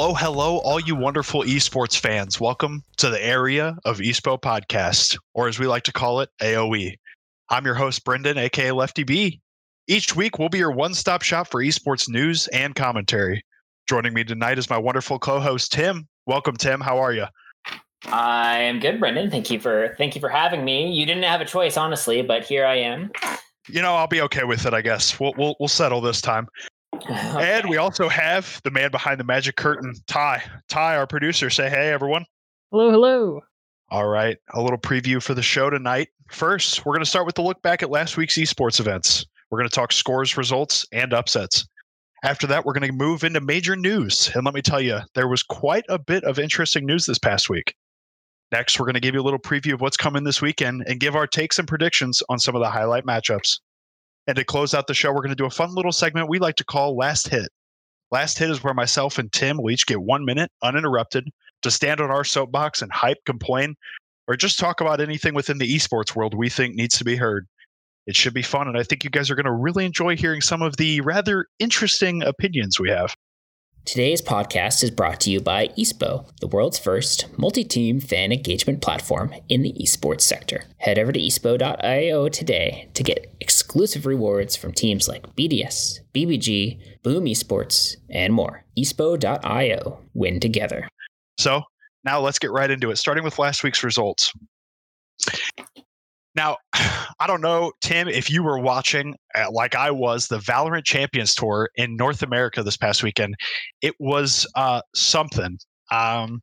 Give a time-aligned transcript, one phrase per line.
[0.00, 2.40] Hello, hello, all you wonderful esports fans.
[2.40, 6.96] Welcome to the area of Espo Podcast, or as we like to call it, AOE.
[7.50, 9.42] I'm your host, Brendan, aka Lefty B.
[9.88, 13.44] Each week, we'll be your one stop shop for esports news and commentary.
[13.90, 16.08] Joining me tonight is my wonderful co host, Tim.
[16.24, 16.80] Welcome, Tim.
[16.80, 17.26] How are you?
[18.06, 19.30] I am good, Brendan.
[19.30, 20.90] Thank you for thank you for having me.
[20.90, 23.12] You didn't have a choice, honestly, but here I am.
[23.68, 25.20] You know, I'll be okay with it, I guess.
[25.20, 26.48] We'll we'll, we'll settle this time.
[27.02, 27.14] Okay.
[27.60, 30.42] And we also have the man behind the magic curtain, Ty.
[30.68, 32.24] Ty, our producer, say hey, everyone.
[32.70, 33.40] Hello, hello.
[33.90, 36.08] All right, a little preview for the show tonight.
[36.30, 39.26] First, we're going to start with the look back at last week's esports events.
[39.50, 41.66] We're going to talk scores, results, and upsets.
[42.22, 44.30] After that, we're going to move into major news.
[44.34, 47.50] And let me tell you, there was quite a bit of interesting news this past
[47.50, 47.74] week.
[48.52, 51.00] Next, we're going to give you a little preview of what's coming this weekend and
[51.00, 53.58] give our takes and predictions on some of the highlight matchups.
[54.30, 56.38] And to close out the show, we're going to do a fun little segment we
[56.38, 57.48] like to call Last Hit.
[58.12, 61.28] Last Hit is where myself and Tim will each get one minute uninterrupted
[61.62, 63.74] to stand on our soapbox and hype, complain,
[64.28, 67.48] or just talk about anything within the esports world we think needs to be heard.
[68.06, 70.42] It should be fun, and I think you guys are going to really enjoy hearing
[70.42, 73.16] some of the rather interesting opinions we have.
[73.86, 78.82] Today's podcast is brought to you by Espo, the world's first multi team fan engagement
[78.82, 80.64] platform in the esports sector.
[80.76, 87.24] Head over to espo.io today to get exclusive rewards from teams like BDS, BBG, Boom
[87.24, 88.64] Esports, and more.
[88.78, 90.00] Espo.io.
[90.14, 90.86] Win together.
[91.38, 91.62] So
[92.04, 94.32] now let's get right into it, starting with last week's results.
[96.34, 100.84] Now, I don't know, Tim, if you were watching, uh, like I was, the Valorant
[100.84, 103.34] Champions Tour in North America this past weekend.
[103.82, 105.58] It was uh, something.
[105.90, 106.40] Um,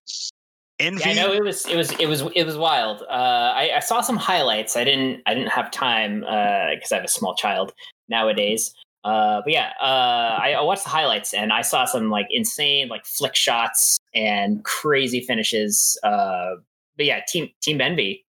[0.79, 1.09] Envy.
[1.09, 3.01] Yeah, no, it was it was it was it was wild.
[3.09, 4.77] Uh, I, I saw some highlights.
[4.77, 7.73] I didn't I didn't have time because uh, I have a small child
[8.09, 8.75] nowadays.
[9.03, 12.89] Uh, but yeah, uh, I, I, watched the highlights and I saw some like insane
[12.89, 15.97] like flick shots and crazy finishes.
[16.03, 16.55] Uh,
[16.97, 18.25] but yeah, team Team Envy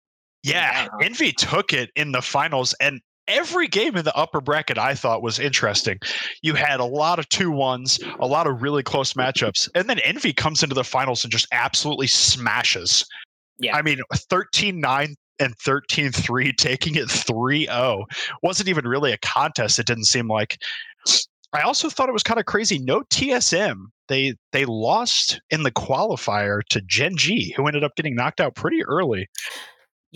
[0.47, 4.95] yeah, Envy took it in the finals, and every game in the upper bracket I
[4.95, 5.99] thought was interesting.
[6.43, 9.99] You had a lot of two ones, a lot of really close matchups, and then
[10.01, 13.05] Envy comes into the finals and just absolutely smashes.
[13.59, 13.77] Yeah.
[13.77, 18.05] I mean, 13 9 and 13 3, taking it 3 0.
[18.43, 20.59] Wasn't even really a contest, it didn't seem like.
[21.53, 22.79] I also thought it was kind of crazy.
[22.79, 23.87] No TSM.
[24.09, 28.55] They they lost in the qualifier to Gen G, who ended up getting knocked out
[28.55, 29.27] pretty early.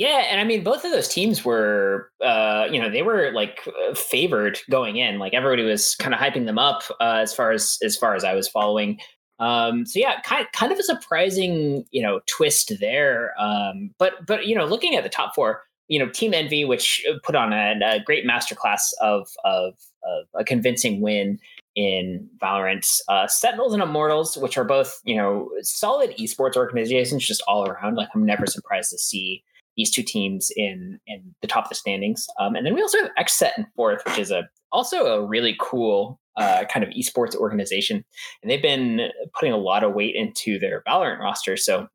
[0.00, 3.68] Yeah, and I mean, both of those teams were, uh, you know, they were like
[3.94, 5.18] favored going in.
[5.18, 8.24] Like everybody was kind of hyping them up uh, as far as as far as
[8.24, 8.98] I was following.
[9.40, 13.34] Um, so yeah, kind kind of a surprising, you know, twist there.
[13.38, 17.04] Um, but but you know, looking at the top four, you know, Team Envy, which
[17.22, 21.38] put on a, a great masterclass of, of of a convincing win
[21.76, 23.02] in Valorant.
[23.06, 27.96] Uh, Sentinels and Immortals, which are both you know solid esports organizations, just all around.
[27.96, 29.44] Like I'm never surprised to see
[29.80, 32.26] these two teams in in the top of the standings.
[32.38, 34.42] Um, and then we also have XSET in fourth, which is a
[34.72, 38.04] also a really cool uh, kind of esports organization,
[38.42, 39.08] and they've been
[39.38, 41.56] putting a lot of weight into their Valorant roster.
[41.56, 41.88] So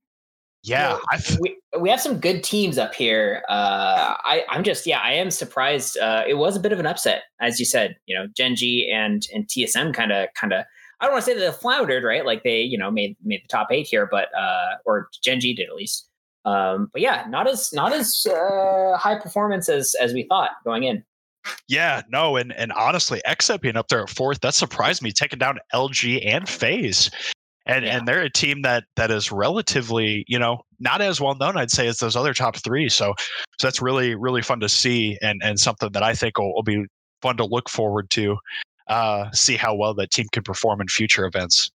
[0.64, 3.44] yeah, you know, we we have some good teams up here.
[3.48, 5.96] Uh, I I'm just yeah, I am surprised.
[6.00, 7.98] Uh, it was a bit of an upset, as you said.
[8.08, 10.66] You know, Gen G and and TSM kind of kind of.
[11.00, 12.26] I don't want to say that they floundered, right?
[12.26, 15.54] Like they, you know, made made the top eight here, but uh, or Gen G
[15.54, 16.10] did at least.
[16.46, 20.84] Um, but yeah, not as not as uh, high performance as as we thought going
[20.84, 21.04] in.
[21.68, 25.40] Yeah, no, and and honestly, XSET being up there at fourth, that surprised me, taking
[25.40, 27.10] down LG and FaZe,
[27.66, 27.98] And yeah.
[27.98, 31.72] and they're a team that that is relatively, you know, not as well known, I'd
[31.72, 32.90] say, as those other top three.
[32.90, 33.14] So
[33.60, 36.64] so that's really, really fun to see and and something that I think will, will
[36.64, 36.86] be
[37.22, 38.38] fun to look forward to,
[38.88, 41.72] uh, see how well that team can perform in future events.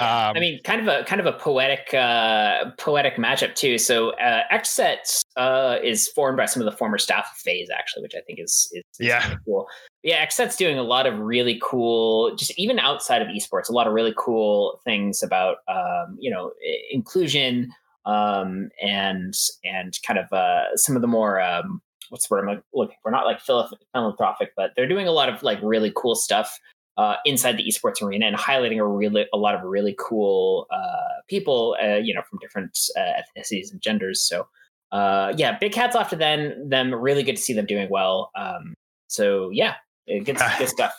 [0.00, 3.76] Um, I mean, kind of a kind of a poetic uh, poetic matchup too.
[3.76, 8.04] So uh, XSET uh, is formed by some of the former staff of FaZe, actually,
[8.04, 9.68] which I think is, is, is yeah cool.
[10.02, 13.86] Yeah, XSET's doing a lot of really cool, just even outside of esports, a lot
[13.86, 16.52] of really cool things about um, you know
[16.90, 17.70] inclusion
[18.06, 22.62] um, and and kind of uh, some of the more um, what's the word I'm
[22.72, 23.10] looking for?
[23.10, 26.58] Not like philanthropic, but they're doing a lot of like really cool stuff
[27.00, 31.22] uh, inside the esports arena and highlighting a really a lot of really cool uh,
[31.28, 34.20] people, uh, you know, from different uh, ethnicities and genders.
[34.20, 34.46] So,
[34.92, 36.68] uh, yeah, big hats off to them.
[36.68, 38.30] Them really good to see them doing well.
[38.36, 38.74] Um,
[39.06, 39.76] so yeah,
[40.06, 40.92] good, good stuff.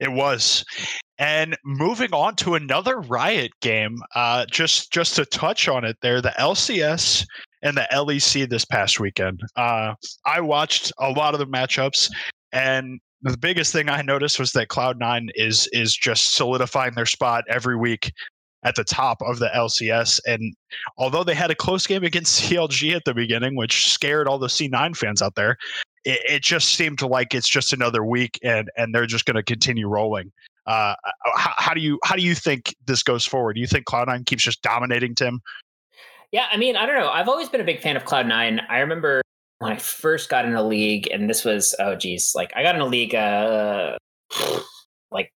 [0.00, 0.64] It was.
[1.18, 6.20] And moving on to another Riot game, uh, just just to touch on it there,
[6.20, 7.24] the LCS
[7.62, 9.40] and the LEC this past weekend.
[9.54, 9.94] Uh,
[10.26, 12.10] I watched a lot of the matchups,
[12.50, 17.06] and the biggest thing I noticed was that Cloud Nine is is just solidifying their
[17.06, 18.12] spot every week.
[18.64, 20.18] at the top of the LCS.
[20.26, 20.52] And
[20.98, 24.48] although they had a close game against CLG at the beginning, which scared all the
[24.48, 25.56] C9 fans out there,
[26.04, 29.42] it, it just seemed like it's just another week and and they're just going to
[29.42, 30.32] continue rolling.
[30.66, 30.94] Uh,
[31.36, 33.54] how, how, do you how do you think this goes forward?
[33.54, 35.40] Do you think Cloud9 keeps just dominating Tim?
[36.32, 37.08] Yeah, I mean, I don't know.
[37.08, 38.60] I've always been a big fan of Cloud9.
[38.68, 39.22] I remember
[39.58, 42.74] when I first got in a league, and this was oh geez, like I got
[42.74, 43.96] in a league uh,
[45.10, 45.32] like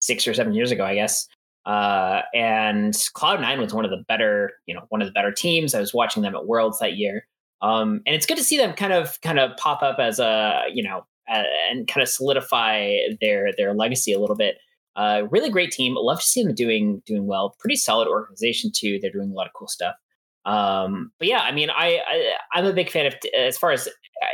[0.00, 1.26] six or seven years ago, I guess.
[1.66, 5.74] Uh, and Cloud9 was one of the better, you know, one of the better teams.
[5.74, 7.26] I was watching them at Worlds that year.
[7.62, 10.64] Um, and it's good to see them kind of kind of pop up as a,
[10.72, 14.58] you know, and kind of solidify their their legacy a little bit.
[14.96, 15.94] Uh, really great team.
[15.96, 17.56] Love to see them doing doing well.
[17.58, 18.98] Pretty solid organization too.
[19.00, 19.94] They're doing a lot of cool stuff.
[20.44, 22.00] Um, but yeah, I mean, I,
[22.52, 23.88] I am a big fan of as far as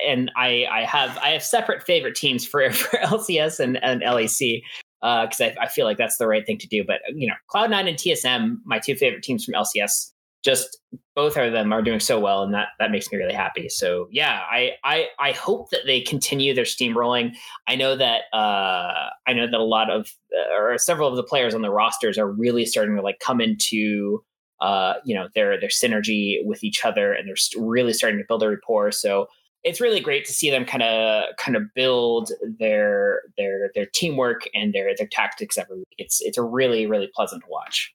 [0.06, 4.62] and I I have I have separate favorite teams for for LCS and and LEC
[5.00, 6.84] because uh, I, I, feel like that's the right thing to do.
[6.86, 10.10] But you know, Cloud9 and TSM, my two favorite teams from LCS,
[10.44, 10.78] just
[11.16, 13.68] both of them are doing so well, and that that makes me really happy.
[13.68, 17.32] So yeah, I I I hope that they continue their steamrolling.
[17.66, 21.22] I know that uh, I know that a lot of uh, or several of the
[21.22, 24.22] players on the rosters are really starting to like come into
[24.60, 28.42] uh, you know their their synergy with each other, and they're really starting to build
[28.42, 28.92] a rapport.
[28.92, 29.28] So
[29.62, 34.48] it's really great to see them kind of kind of build their their their teamwork
[34.54, 35.94] and their their tactics every week.
[35.98, 37.92] It's it's a really really pleasant to watch.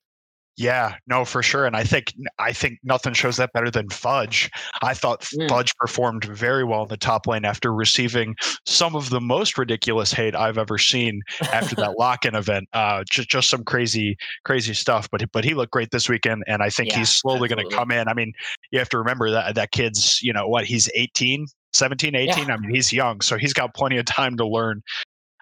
[0.58, 1.66] Yeah, no, for sure.
[1.66, 4.50] And I think I think nothing shows that better than Fudge.
[4.82, 5.50] I thought mm.
[5.50, 8.36] Fudge performed very well in the top lane after receiving
[8.66, 11.22] some of the most ridiculous hate I've ever seen
[11.52, 12.70] after that lock-in event.
[12.72, 14.16] Uh, just just some crazy
[14.46, 15.10] crazy stuff.
[15.12, 17.76] But but he looked great this weekend, and I think yeah, he's slowly going to
[17.76, 18.08] come in.
[18.08, 18.32] I mean,
[18.72, 22.54] you have to remember that that kid's you know what he's 18 17 18 yeah.
[22.54, 24.82] i mean he's young so he's got plenty of time to learn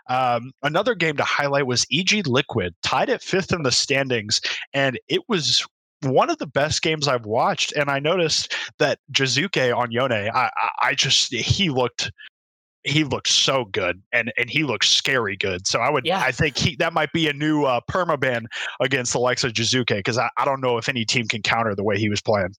[0.08, 4.42] um, another game to highlight was EG Liquid, tied at fifth in the standings,
[4.74, 5.66] and it was
[6.02, 7.72] one of the best games I've watched.
[7.74, 10.50] And I noticed that Jiizuke on Yone, I,
[10.82, 12.12] I just he looked
[12.84, 15.66] he looked so good and and he looks scary good.
[15.68, 16.20] So I would yeah.
[16.20, 18.48] I think he that might be a new uh, perma ban
[18.82, 21.76] against the likes of Jiizuke because I, I don't know if any team can counter
[21.76, 22.54] the way he was playing.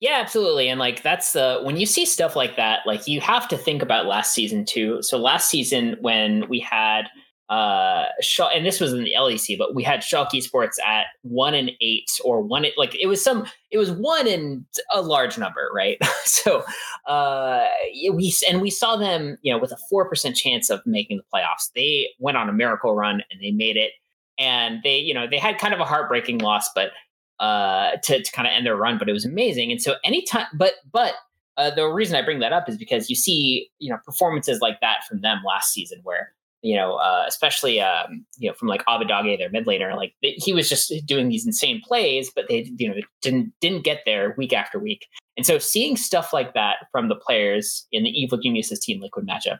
[0.00, 0.68] Yeah, absolutely.
[0.68, 3.82] And like that's the when you see stuff like that, like you have to think
[3.82, 5.02] about last season too.
[5.02, 7.08] So last season when we had
[7.48, 8.06] uh
[8.54, 12.10] and this was in the LEC, but we had Schalke Esports at one and eight
[12.24, 15.98] or one like it was some it was one in a large number, right?
[16.24, 16.64] so
[17.06, 17.66] uh
[18.12, 21.24] we and we saw them, you know, with a four percent chance of making the
[21.34, 21.70] playoffs.
[21.74, 23.92] They went on a miracle run and they made it.
[24.38, 26.92] And they, you know, they had kind of a heartbreaking loss, but
[27.40, 29.72] uh, to, to kind of end their run, but it was amazing.
[29.72, 31.14] And so anytime, but but
[31.56, 34.80] uh, the reason I bring that up is because you see, you know, performances like
[34.80, 36.32] that from them last season, where
[36.62, 40.52] you know, uh, especially um, you know from like Abbedagge, their mid laner, like he
[40.52, 44.52] was just doing these insane plays, but they you know didn't didn't get there week
[44.52, 45.06] after week.
[45.36, 49.26] And so seeing stuff like that from the players in the Evil Geniuses Team Liquid
[49.26, 49.58] matchup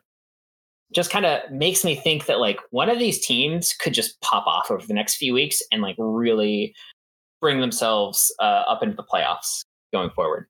[0.94, 4.46] just kind of makes me think that like one of these teams could just pop
[4.46, 6.75] off over the next few weeks and like really
[7.40, 10.47] bring themselves uh, up into the playoffs going forward.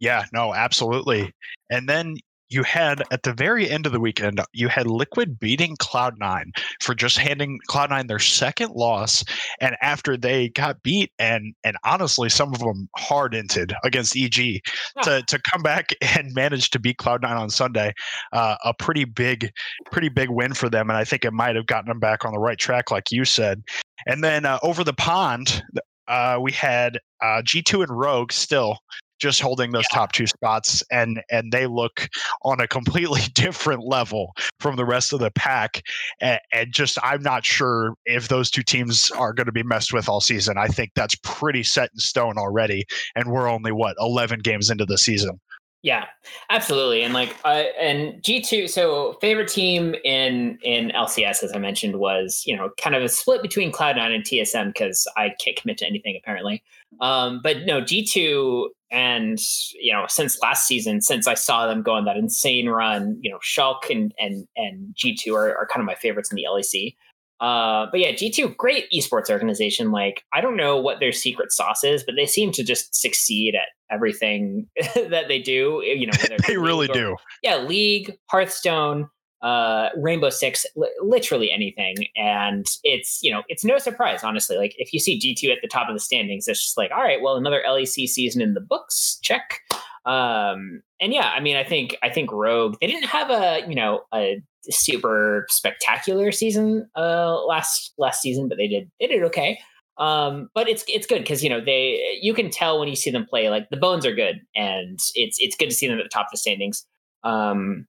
[0.00, 1.32] Yeah, no, absolutely.
[1.70, 2.16] And then
[2.52, 6.44] you had at the very end of the weekend, you had Liquid beating Cloud9
[6.82, 9.24] for just handing Cloud9 their second loss.
[9.60, 14.36] And after they got beat and and honestly, some of them hard entered against EG
[14.38, 14.60] yeah.
[15.02, 17.94] to, to come back and manage to beat Cloud9 on Sunday,
[18.32, 19.50] uh, a pretty big,
[19.90, 20.90] pretty big win for them.
[20.90, 23.24] And I think it might have gotten them back on the right track, like you
[23.24, 23.62] said.
[24.06, 25.62] And then uh, over the pond,
[26.08, 28.78] uh, we had uh, G2 and Rogue still
[29.22, 29.98] just holding those yeah.
[29.98, 32.08] top two spots and and they look
[32.42, 35.80] on a completely different level from the rest of the pack
[36.20, 39.92] and, and just i'm not sure if those two teams are going to be messed
[39.92, 43.94] with all season i think that's pretty set in stone already and we're only what
[44.00, 45.38] 11 games into the season
[45.82, 46.04] yeah,
[46.48, 47.02] absolutely.
[47.02, 48.68] And like, uh, and G two.
[48.68, 53.08] So favorite team in in LCS, as I mentioned, was you know kind of a
[53.08, 56.62] split between Cloud Nine and TSM because I can't commit to anything apparently.
[57.00, 59.40] Um, but no, G two, and
[59.74, 63.30] you know since last season, since I saw them go on that insane run, you
[63.30, 66.46] know Schalke and and and G two are, are kind of my favorites in the
[66.48, 66.94] LEC.
[67.42, 69.90] Uh, but yeah, G2, great esports organization.
[69.90, 73.56] Like, I don't know what their secret sauce is, but they seem to just succeed
[73.56, 75.82] at everything that they do.
[75.84, 76.12] You know,
[76.46, 77.16] they really or, do.
[77.42, 79.10] Yeah, League, Hearthstone,
[79.42, 81.96] uh, Rainbow Six, li- literally anything.
[82.14, 84.56] And it's, you know, it's no surprise, honestly.
[84.56, 87.02] Like, if you see G2 at the top of the standings, it's just like, all
[87.02, 89.62] right, well, another LEC season in the books, check.
[90.04, 93.74] Um, and yeah, I mean, I think I think Rogue they didn't have a you
[93.74, 99.58] know a super spectacular season uh last last season, but they did they did okay.
[99.98, 103.10] Um, but it's it's good because you know they you can tell when you see
[103.10, 106.02] them play like the bones are good and it's it's good to see them at
[106.02, 106.86] the top of the standings.
[107.24, 107.86] Um,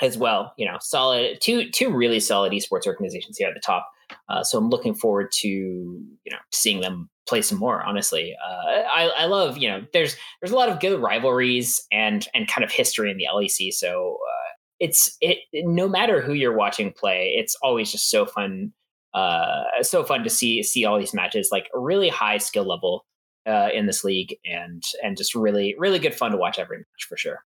[0.00, 3.88] as well, you know, solid two two really solid esports organizations here at the top.
[4.28, 7.82] Uh, so I'm looking forward to you know seeing them play some more.
[7.82, 12.26] Honestly, uh, I, I love you know there's there's a lot of good rivalries and
[12.34, 13.72] and kind of history in the LEC.
[13.72, 14.39] So uh,
[14.80, 18.72] it's it no matter who you're watching play, it's always just so fun.
[19.12, 23.04] Uh, so fun to see see all these matches, like really high skill level
[23.46, 27.06] uh, in this league, and and just really really good fun to watch every match
[27.08, 27.44] for sure.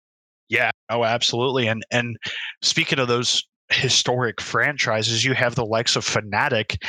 [0.49, 1.67] Yeah, oh, absolutely.
[1.67, 2.17] And and
[2.61, 6.83] speaking of those historic franchises, you have the likes of Fnatic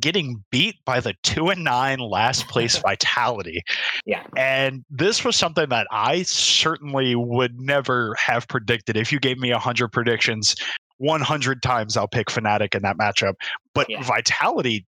[0.00, 3.62] getting beat by the two and nine last place Vitality.
[4.04, 4.24] Yeah.
[4.36, 8.96] And this was something that I certainly would never have predicted.
[8.96, 10.54] If you gave me a hundred predictions,
[10.98, 13.34] 100 times I'll pick Fnatic in that matchup.
[13.74, 14.02] But yeah.
[14.02, 14.86] Vitality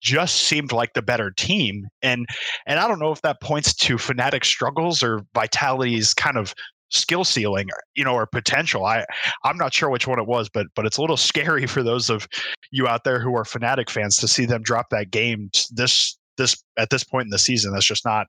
[0.00, 2.26] just seemed like the better team and
[2.66, 6.54] and I don't know if that points to Fnatic struggles or Vitality's kind of
[6.90, 9.04] skill ceiling you know or potential i
[9.44, 12.10] i'm not sure which one it was but but it's a little scary for those
[12.10, 12.28] of
[12.70, 16.62] you out there who are Fnatic fans to see them drop that game this this
[16.78, 18.26] at this point in the season that's just not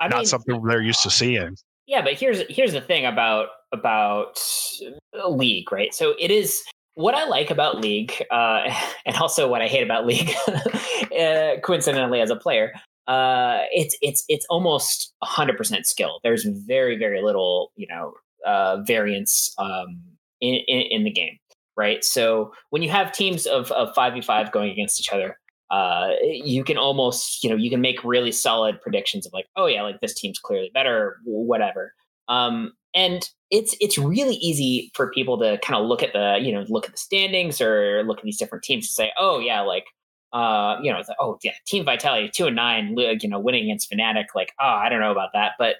[0.00, 1.56] I not mean, something they're used to seeing.
[1.86, 4.38] yeah but here's here's the thing about about
[5.28, 5.94] league right?
[5.94, 8.72] So it is what I like about League, uh,
[9.06, 10.30] and also what I hate about League,
[11.18, 12.72] uh, coincidentally as a player,
[13.06, 16.20] uh, it's it's it's almost hundred percent skill.
[16.22, 18.14] There's very very little you know
[18.46, 20.00] uh, variance um,
[20.40, 21.38] in, in, in the game,
[21.76, 22.04] right?
[22.04, 25.38] So when you have teams of of five v five going against each other,
[25.70, 29.66] uh, you can almost you know you can make really solid predictions of like oh
[29.66, 31.94] yeah like this team's clearly better whatever.
[32.28, 36.52] Um, and it's it's really easy for people to kind of look at the you
[36.52, 39.60] know look at the standings or look at these different teams to say oh yeah
[39.60, 39.84] like
[40.34, 44.26] uh, you know, oh yeah, Team Vitality two and nine, you know, winning against Fnatic.
[44.34, 45.76] Like, oh, I don't know about that, but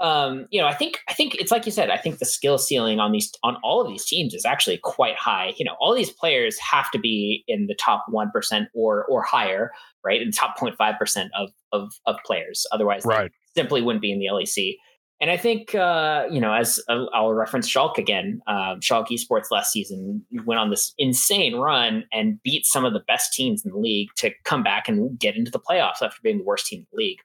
[0.00, 1.90] um, you know, I think I think it's like you said.
[1.90, 5.16] I think the skill ceiling on these on all of these teams is actually quite
[5.16, 5.52] high.
[5.58, 9.22] You know, all these players have to be in the top one percent or or
[9.22, 9.72] higher,
[10.04, 10.22] right?
[10.22, 12.64] In the top 0.5 percent of of of players.
[12.72, 13.32] Otherwise, right.
[13.56, 14.76] simply wouldn't be in the LEC.
[15.20, 20.24] And I think, uh, you know, as I'll reference Schalke again, um, Esports last season
[20.44, 24.10] went on this insane run and beat some of the best teams in the league
[24.16, 26.96] to come back and get into the playoffs after being the worst team in the
[26.96, 27.18] league.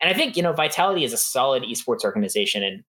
[0.00, 2.62] And I think, you know, Vitality is a solid esports organization.
[2.62, 2.82] And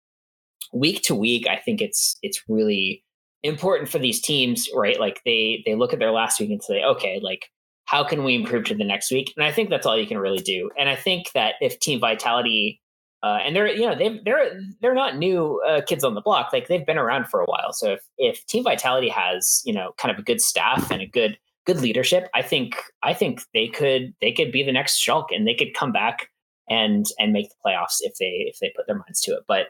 [0.71, 3.03] week to week, I think it's it's really
[3.43, 4.99] important for these teams, right?
[4.99, 7.49] Like they they look at their last week and say, okay, like
[7.85, 9.33] how can we improve to the next week?
[9.37, 10.69] And I think that's all you can really do.
[10.77, 12.81] And I think that if Team Vitality
[13.23, 16.49] uh, and they're you know they they're they're not new uh, kids on the block.
[16.53, 17.73] Like they've been around for a while.
[17.73, 21.07] So if if team vitality has you know kind of a good staff and a
[21.07, 25.35] good good leadership i think i think they could they could be the next Schalke
[25.35, 26.29] and they could come back
[26.69, 29.43] and and make the playoffs if they if they put their minds to it.
[29.47, 29.67] But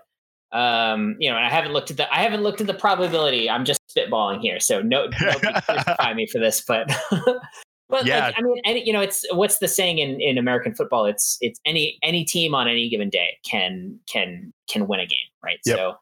[0.53, 3.49] um you know and i haven't looked at the i haven't looked at the probability.
[3.49, 4.59] I'm just spitballing here.
[4.59, 6.89] So no nobody crucify me for this but
[7.89, 8.25] But yeah.
[8.25, 11.05] like, I mean, any, you know, it's what's the saying in, in American football?
[11.05, 15.19] It's it's any any team on any given day can can can win a game,
[15.43, 15.59] right?
[15.65, 15.77] Yep.
[15.77, 15.97] So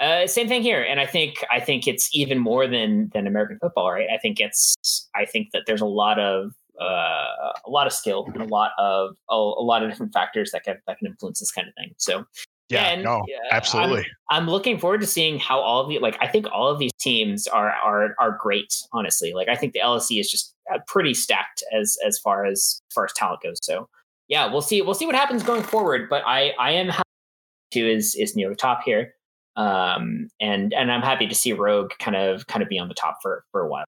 [0.00, 3.58] uh, same thing here, and I think I think it's even more than than American
[3.58, 4.08] football, right?
[4.12, 8.26] I think it's I think that there's a lot of uh, a lot of skill
[8.32, 11.40] and a lot of a, a lot of different factors that can that can influence
[11.40, 11.94] this kind of thing.
[11.98, 12.24] So
[12.70, 14.06] yeah, and, no, absolutely.
[14.30, 16.78] I'm, I'm, looking forward to seeing how all of the like I think all of
[16.78, 18.74] these teams are are are great.
[18.92, 22.80] Honestly, like I think the LEC is just uh, pretty stacked as as far as,
[22.88, 23.58] as far as talent goes.
[23.62, 23.88] So
[24.28, 26.08] yeah, we'll see we'll see what happens going forward.
[26.08, 27.02] But I I am happy
[27.72, 29.14] to is is near the top here,
[29.56, 32.94] um, and and I'm happy to see Rogue kind of kind of be on the
[32.94, 33.84] top for for a while.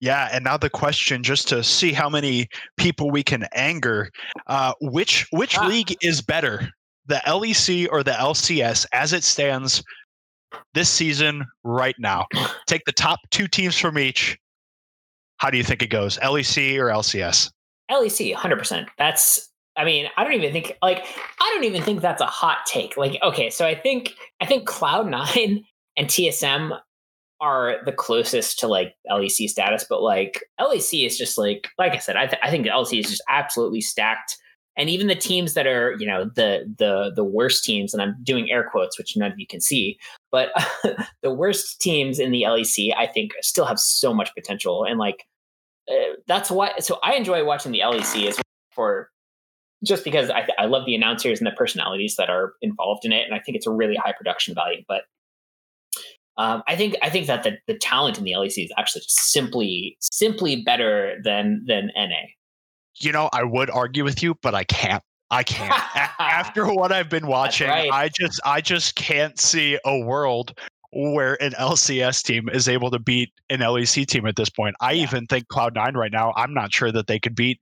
[0.00, 4.10] Yeah, and now the question, just to see how many people we can anger,
[4.48, 5.66] uh, which which ah.
[5.66, 6.68] league is better,
[7.06, 9.82] the LEC or the LCS as it stands
[10.74, 12.26] this season right now?
[12.66, 14.38] Take the top two teams from each
[15.42, 16.18] how do you think it goes?
[16.18, 17.50] LEC or LCS?
[17.90, 18.86] LEC, 100%.
[18.96, 21.04] That's I mean, I don't even think like
[21.40, 22.96] I don't even think that's a hot take.
[22.96, 25.64] Like okay, so I think I think Cloud9
[25.96, 26.78] and TSM
[27.40, 31.98] are the closest to like LEC status, but like LEC is just like like I
[31.98, 34.38] said, I, th- I think LEC is just absolutely stacked.
[34.76, 38.16] And even the teams that are, you know, the the the worst teams, and I'm
[38.22, 39.98] doing air quotes, which none of you can see,
[40.30, 40.50] but
[41.22, 44.84] the worst teams in the LEC, I think, still have so much potential.
[44.84, 45.26] And like
[45.90, 46.72] uh, that's why.
[46.78, 49.10] So I enjoy watching the LEC as for
[49.84, 53.24] just because I, I love the announcers and the personalities that are involved in it,
[53.26, 54.82] and I think it's a really high production value.
[54.88, 55.02] But
[56.38, 59.96] um, I think I think that the, the talent in the LEC is actually simply
[60.00, 62.28] simply better than than NA.
[62.96, 65.02] You know, I would argue with you, but I can't.
[65.30, 65.72] I can't.
[66.18, 67.90] After what I've been watching, right.
[67.90, 70.58] I just I just can't see a world
[70.92, 74.76] where an LCS team is able to beat an LEC team at this point.
[74.80, 75.04] I yeah.
[75.04, 77.58] even think Cloud9 right now, I'm not sure that they could beat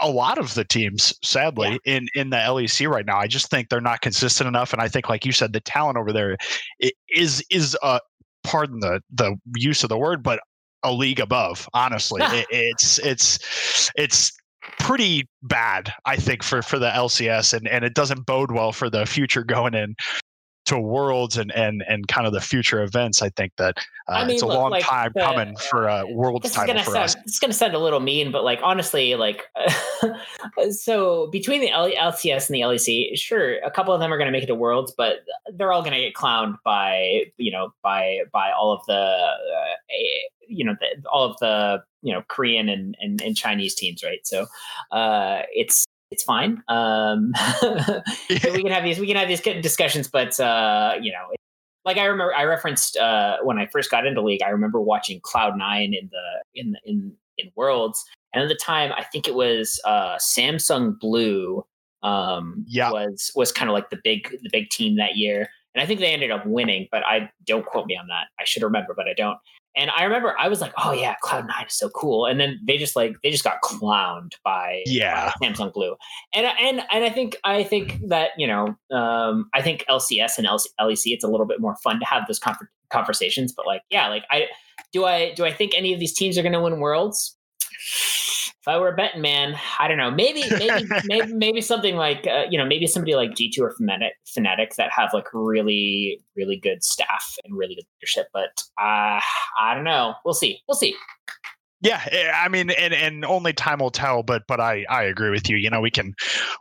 [0.00, 1.96] a lot of the teams, sadly, yeah.
[1.96, 3.18] in in the LEC right now.
[3.18, 5.96] I just think they're not consistent enough, and I think, like you said, the talent
[5.96, 6.36] over there
[7.08, 8.00] is is uh
[8.42, 10.40] pardon the the use of the word, but
[10.84, 11.68] a league above.
[11.74, 14.32] Honestly, it, it's it's it's
[14.78, 18.88] pretty bad, I think, for for the LCS, and and it doesn't bode well for
[18.88, 19.96] the future going in
[20.66, 23.76] to worlds and and and kind of the future events i think that
[24.08, 26.78] uh, I mean, it's a look, long like time the, coming for a world title
[26.82, 29.44] for sound, us it's going to sound a little mean but like honestly like
[30.70, 34.32] so between the lcs and the lec sure a couple of them are going to
[34.32, 35.18] make it to worlds but
[35.54, 39.74] they're all going to get clowned by you know by by all of the uh,
[40.48, 44.26] you know the, all of the you know korean and, and, and chinese teams right
[44.26, 44.46] so
[44.92, 46.62] uh it's it's fine.
[46.68, 47.32] Um,
[48.30, 51.34] we can have these we can have these discussions, but uh, you know,
[51.84, 54.42] like I remember I referenced uh, when I first got into League.
[54.42, 58.54] I remember watching Cloud Nine in the in the, in in Worlds, and at the
[58.54, 61.64] time I think it was uh, Samsung Blue.
[62.02, 62.90] Um, yeah.
[62.90, 66.00] was was kind of like the big the big team that year, and I think
[66.00, 66.88] they ended up winning.
[66.90, 68.26] But I don't quote me on that.
[68.40, 69.38] I should remember, but I don't.
[69.76, 72.60] And I remember I was like, "Oh yeah, Cloud Nine is so cool." And then
[72.64, 75.96] they just like they just got clowned by yeah by Samsung Blue.
[76.32, 80.46] And and and I think I think that you know um, I think LCS and
[80.46, 82.40] LEC it's a little bit more fun to have those
[82.90, 83.52] conversations.
[83.52, 84.46] But like yeah, like I
[84.92, 87.36] do I do I think any of these teams are going to win worlds?
[88.64, 90.10] If I were a betting man, I don't know.
[90.10, 93.74] Maybe, maybe, maybe, maybe something like uh, you know, maybe somebody like G two or
[93.78, 98.28] Fnatic, Fnatic that have like really, really good staff and really good leadership.
[98.32, 99.20] But uh,
[99.60, 100.14] I don't know.
[100.24, 100.62] We'll see.
[100.66, 100.96] We'll see.
[101.82, 104.22] Yeah, eh, I mean, and and only time will tell.
[104.22, 105.58] But but I I agree with you.
[105.58, 106.14] You know, we can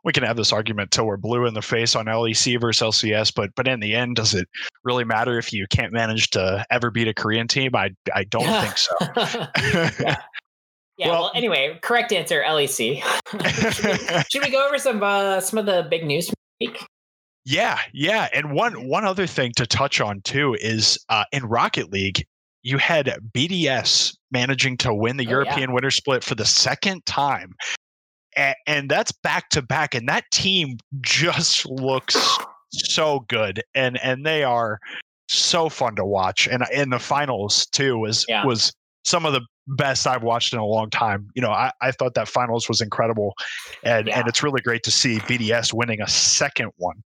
[0.03, 3.33] we can have this argument till we're blue in the face on LEC versus LCS.
[3.33, 4.49] But but in the end, does it
[4.83, 7.73] really matter if you can't manage to ever beat a Korean team?
[7.77, 8.93] I I don't think so.
[10.03, 10.17] yeah.
[10.97, 11.09] Yeah.
[11.09, 13.01] Well, well, anyway, correct answer, LEC.
[13.31, 13.41] should,
[14.13, 16.85] we, should, we, go over some uh, some of the big news from the week?
[17.45, 18.29] Yeah, yeah.
[18.33, 22.25] And one one other thing to touch on too is uh, in Rocket League,
[22.61, 25.73] you had BDS managing to win the oh, European yeah.
[25.73, 27.53] winner split for the second time.
[28.35, 29.93] And, and that's back to back.
[29.93, 32.37] And that team just looks
[32.71, 33.63] so good.
[33.75, 34.79] And and they are
[35.27, 36.47] so fun to watch.
[36.47, 38.45] And in the finals too was yeah.
[38.45, 38.71] was
[39.03, 41.29] some of the best I've watched in a long time.
[41.35, 43.33] You know, I, I thought that finals was incredible,
[43.83, 44.19] and yeah.
[44.19, 47.03] and it's really great to see BDS winning a second one.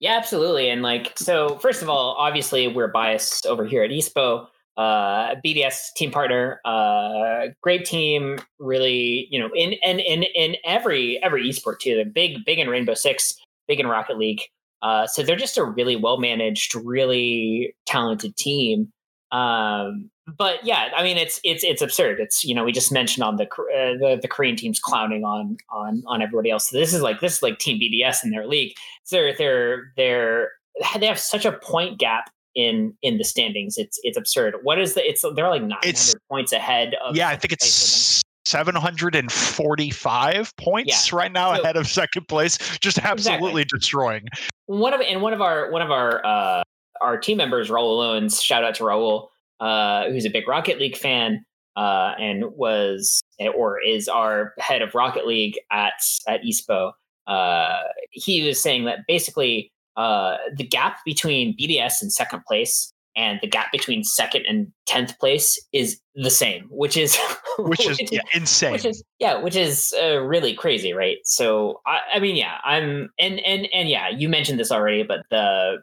[0.00, 0.70] Yeah, absolutely.
[0.70, 4.46] And like, so first of all, obviously we're biased over here at ESPO.
[4.76, 8.38] Uh, BDS team partner, uh, great team.
[8.60, 11.96] Really, you know, in and in, in in every every esport too.
[11.96, 13.34] They're big, big in Rainbow Six,
[13.66, 14.40] big in Rocket League.
[14.80, 18.92] Uh, so they're just a really well managed, really talented team.
[19.30, 22.20] Um, but yeah, I mean, it's it's it's absurd.
[22.20, 25.56] It's you know we just mentioned on the uh, the, the Korean teams clowning on
[25.70, 26.70] on on everybody else.
[26.70, 28.74] So this is like this is like Team BDS in their league.
[29.04, 30.50] So they're they're they're
[30.98, 33.78] they have such a point gap in in the standings.
[33.78, 34.56] It's it's absurd.
[34.62, 35.06] What is the?
[35.06, 37.16] It's they're like nine hundred points ahead of.
[37.16, 38.22] Yeah, I think it's.
[38.44, 41.18] 745 points yeah.
[41.18, 43.78] right now so, ahead of second place just absolutely exactly.
[43.78, 44.24] destroying
[44.64, 46.62] one of and one of our one of our uh
[47.02, 49.28] our team members raul owens shout out to raul
[49.60, 51.44] uh, who's a big Rocket League fan
[51.76, 53.22] uh, and was
[53.54, 56.92] or is our head of Rocket League at at ESPO.
[57.26, 57.78] Uh,
[58.10, 63.48] he was saying that basically uh, the gap between BDS and second place and the
[63.48, 67.18] gap between second and tenth place is the same, which is
[67.58, 68.72] which, which is yeah, insane.
[68.72, 71.18] Which is yeah, which is uh, really crazy, right?
[71.24, 75.20] So I, I mean, yeah, I'm and and and yeah, you mentioned this already, but
[75.30, 75.82] the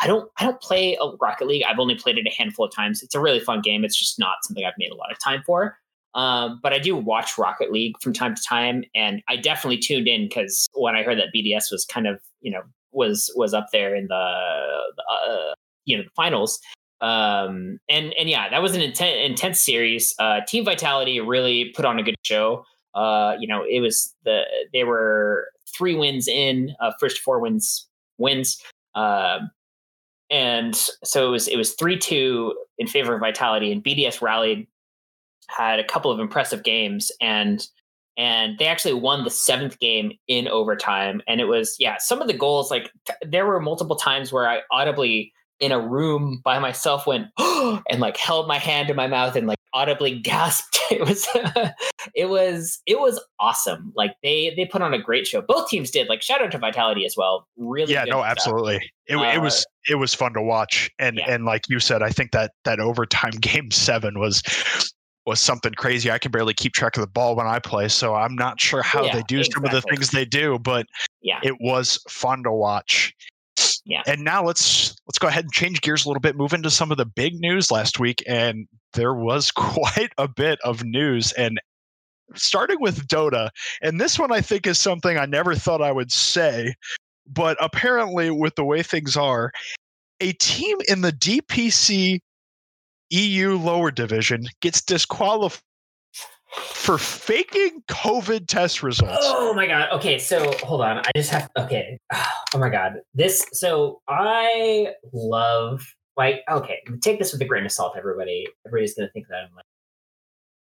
[0.00, 1.64] I don't I don't play a Rocket League.
[1.68, 3.02] I've only played it a handful of times.
[3.02, 3.84] It's a really fun game.
[3.84, 5.76] It's just not something I've made a lot of time for.
[6.14, 10.08] Um, but I do watch Rocket League from time to time, and I definitely tuned
[10.08, 13.68] in because when I heard that BDS was kind of you know was was up
[13.72, 16.60] there in the, uh, you know the finals,
[17.00, 20.14] um, and and yeah, that was an intense intense series.
[20.18, 22.64] Uh, Team Vitality really put on a good show.
[22.94, 27.86] Uh, you know, it was the they were three wins in, uh, first four wins
[28.16, 28.60] wins.
[28.94, 29.40] Uh,
[30.30, 34.66] and so it was it was three two in favor of Vitality, and BDS rallied,
[35.48, 37.66] had a couple of impressive games, and
[38.16, 41.22] and they actually won the seventh game in overtime.
[41.28, 42.90] And it was yeah, some of the goals like
[43.26, 48.16] there were multiple times where I audibly in a room by myself went and like
[48.16, 50.78] held my hand in my mouth and like audibly gasped.
[50.90, 51.26] It was
[52.14, 53.92] it was it was awesome.
[53.94, 55.42] Like they they put on a great show.
[55.42, 56.08] Both teams did.
[56.08, 57.46] Like shout out to Vitality as well.
[57.56, 58.80] Really Yeah, no, absolutely.
[59.06, 60.90] It, uh, it was it was fun to watch.
[60.98, 61.30] And yeah.
[61.30, 64.42] and like you said, I think that that overtime game 7 was
[65.26, 66.10] was something crazy.
[66.10, 68.82] I can barely keep track of the ball when I play, so I'm not sure
[68.82, 69.52] how yeah, they do exactly.
[69.52, 70.86] some of the things they do, but
[71.20, 71.38] yeah.
[71.42, 73.14] it was fun to watch.
[73.84, 74.02] Yeah.
[74.06, 76.90] And now let's let's go ahead and change gears a little bit, move into some
[76.90, 81.60] of the big news last week and there was quite a bit of news and
[82.34, 83.50] starting with Dota.
[83.82, 86.74] And this one I think is something I never thought I would say,
[87.26, 89.52] but apparently with the way things are,
[90.20, 92.20] a team in the DPC
[93.10, 95.62] EU lower division gets disqualified
[96.50, 99.18] for faking COVID test results.
[99.20, 99.90] Oh my god.
[99.92, 100.98] Okay, so hold on.
[100.98, 101.98] I just have okay.
[102.54, 102.94] Oh my god.
[103.12, 105.82] This so I love
[106.18, 108.46] like okay, take this with a grain of salt, everybody.
[108.66, 109.64] Everybody's gonna think that I'm like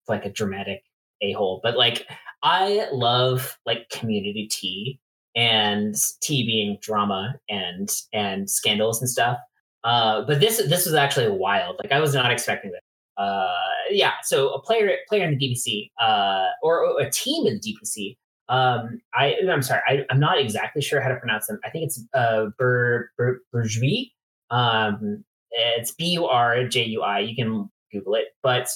[0.07, 0.83] like a dramatic
[1.21, 1.59] a-hole.
[1.63, 2.07] But like
[2.43, 4.99] I love like community tea
[5.35, 9.37] and tea being drama and and scandals and stuff.
[9.83, 11.77] Uh, but this this was actually wild.
[11.83, 12.81] Like I was not expecting this.
[13.17, 13.47] Uh,
[13.89, 14.13] yeah.
[14.23, 18.15] So a player player in the DPC, uh, or, a team in the DPC.
[18.47, 21.59] Um, I I'm sorry, I, am not exactly sure how to pronounce them.
[21.63, 24.11] I think it's uh Bur, Bur, Burjui.
[24.51, 27.19] Um, it's B U R J U I.
[27.19, 28.67] You can Google it, but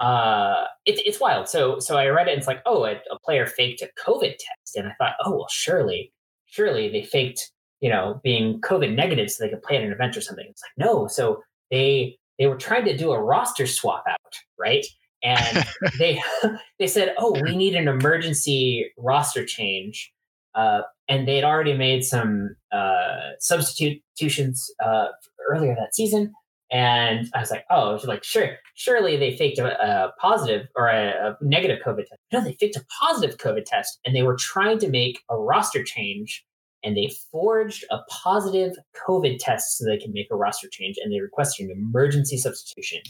[0.00, 1.48] uh, it's it's wild.
[1.48, 2.32] So so I read it.
[2.32, 5.32] and It's like, oh, a, a player faked a COVID test, and I thought, oh
[5.32, 6.12] well, surely,
[6.46, 10.16] surely they faked you know, being COVID negative so they could play at an event
[10.16, 10.46] or something.
[10.48, 11.06] It's like, no.
[11.06, 14.84] So they they were trying to do a roster swap out, right?
[15.22, 15.64] And
[15.98, 16.22] they
[16.78, 20.12] they said, oh, we need an emergency roster change.
[20.60, 25.06] Uh, and they had already made some uh, substitutions uh,
[25.48, 26.32] earlier that season.
[26.70, 31.08] And I was like, oh, like, sure, surely they faked a, a positive or a,
[31.08, 32.20] a, negative COVID test.
[32.32, 35.82] No, they faked a positive COVID test, and they were trying to make a roster
[35.82, 36.44] change
[36.82, 38.72] and they forged a positive
[39.06, 43.02] COVID test so they can make a roster change, and they requested an emergency substitution.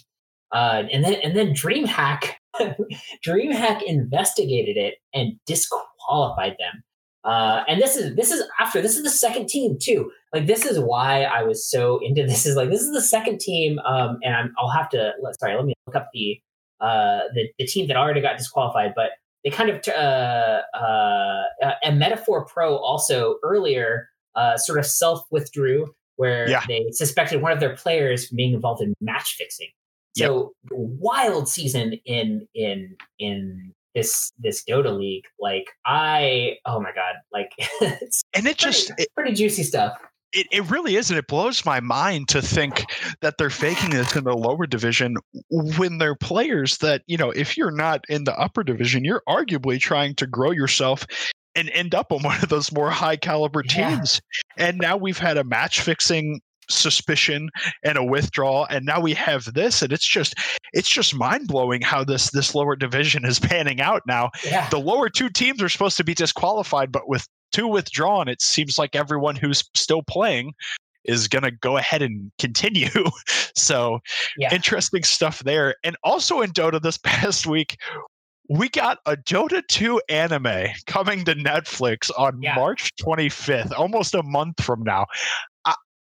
[0.52, 2.32] Uh, and then and then DreamHack
[3.26, 6.82] DreamHack investigated it and disqualified them.
[7.22, 10.10] Uh, and this is this is after this is the second team too.
[10.32, 12.46] Like this is why I was so into this.
[12.46, 15.12] Is like this is the second team, um, and I'm, I'll have to.
[15.22, 16.40] Let, sorry, let me look up the
[16.80, 18.92] uh, the the team that already got disqualified.
[18.96, 19.10] But
[19.44, 21.44] they kind of uh, uh,
[21.82, 26.62] and Metaphor Pro also earlier uh, sort of self withdrew where yeah.
[26.68, 29.68] they suspected one of their players from being involved in match fixing.
[30.16, 30.72] So yep.
[30.72, 35.24] wild season in in in this this Dota league.
[35.38, 37.52] Like I oh my god, like
[38.34, 39.98] and it just pretty, it, pretty juicy stuff.
[40.32, 42.84] It, it really is, and it blows my mind to think
[43.20, 45.16] that they're faking this in the lower division
[45.50, 49.80] when they're players that, you know, if you're not in the upper division, you're arguably
[49.80, 51.04] trying to grow yourself
[51.56, 54.20] and end up on one of those more high caliber teams.
[54.56, 54.68] Yeah.
[54.68, 57.50] And now we've had a match fixing suspicion
[57.84, 60.34] and a withdrawal and now we have this and it's just
[60.72, 64.68] it's just mind-blowing how this this lower division is panning out now yeah.
[64.70, 68.78] the lower two teams are supposed to be disqualified but with two withdrawn, it seems
[68.78, 70.52] like everyone who's still playing
[71.04, 72.88] is going to go ahead and continue.
[73.54, 74.00] so
[74.36, 74.54] yeah.
[74.54, 75.74] interesting stuff there.
[75.82, 77.76] And also in Dota this past week,
[78.48, 82.56] we got a Dota 2 anime coming to Netflix on yeah.
[82.56, 85.06] March 25th, almost a month from now.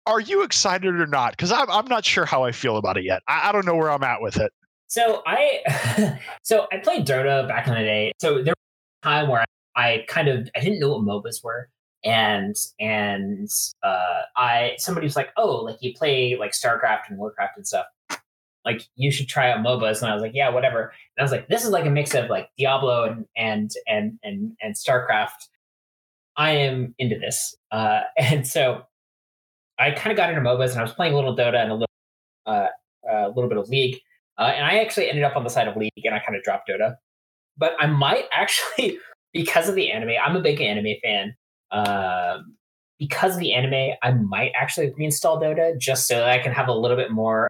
[0.07, 1.33] Are you excited or not?
[1.33, 3.23] Because I'm, I'm not sure how I feel about it yet.
[3.29, 4.53] I, I don't know where I'm at with it.
[4.87, 8.13] So I, so I played Dota back in the day.
[8.21, 9.45] So there was a time where I
[9.77, 11.69] I kind of I didn't know what MOBAs were,
[12.05, 13.49] and and
[13.83, 17.87] uh, I somebody was like, oh, like you play like StarCraft and Warcraft and stuff.
[18.65, 20.83] Like you should try out MOBAs, and I was like, yeah, whatever.
[21.17, 24.19] And I was like, this is like a mix of like Diablo and and and
[24.23, 25.49] and and StarCraft.
[26.37, 28.83] I am into this, uh, and so
[29.79, 31.75] I kind of got into MOBAs, and I was playing a little Dota and a
[31.75, 31.89] little
[32.47, 32.67] uh,
[33.09, 34.01] a little bit of League,
[34.39, 36.43] uh, and I actually ended up on the side of League, and I kind of
[36.43, 36.97] dropped Dota.
[37.57, 38.99] But I might actually
[39.35, 41.35] because of the anime, I'm a big anime fan.
[41.71, 42.57] Um,
[42.99, 46.69] because of the anime, I might actually reinstall Dota just so that I can have
[46.69, 47.49] a little bit more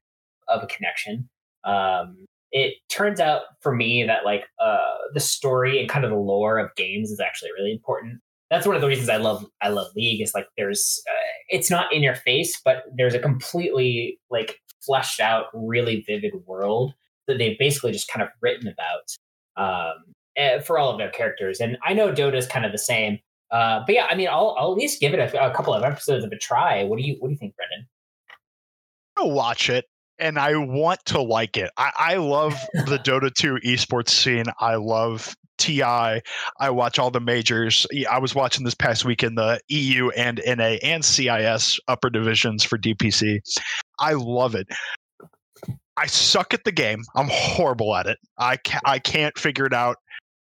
[0.48, 1.28] of a connection.
[1.64, 6.16] Um, it turns out for me that like uh, the story and kind of the
[6.16, 8.20] lore of games is actually really important.
[8.54, 11.70] That's one of the reasons I love I love League is like there's uh, it's
[11.70, 16.94] not in your face, but there's a completely like fleshed out, really vivid world
[17.26, 19.16] that they've basically just kind of written about.
[19.56, 21.60] Um, uh, for all of their characters.
[21.60, 23.18] And I know Dota's kind of the same.
[23.50, 25.84] Uh, but yeah, I mean, I'll, I'll at least give it a, a, couple of
[25.84, 26.82] episodes of a try.
[26.82, 27.86] What do you What do you think, Brendan?
[29.16, 29.84] I'll watch it.
[30.18, 31.70] and I want to like it.
[31.76, 34.46] I, I love the Dota 2 esports scene.
[34.58, 35.82] I love TI.
[35.82, 37.86] I watch all the majors.
[38.10, 42.64] I was watching this past week in the EU and NA and CIS upper divisions
[42.64, 43.40] for DPC.
[43.98, 44.66] I love it.
[45.96, 47.04] I suck at the game.
[47.14, 48.18] I'm horrible at it.
[48.38, 49.98] I ca- I can't figure it out.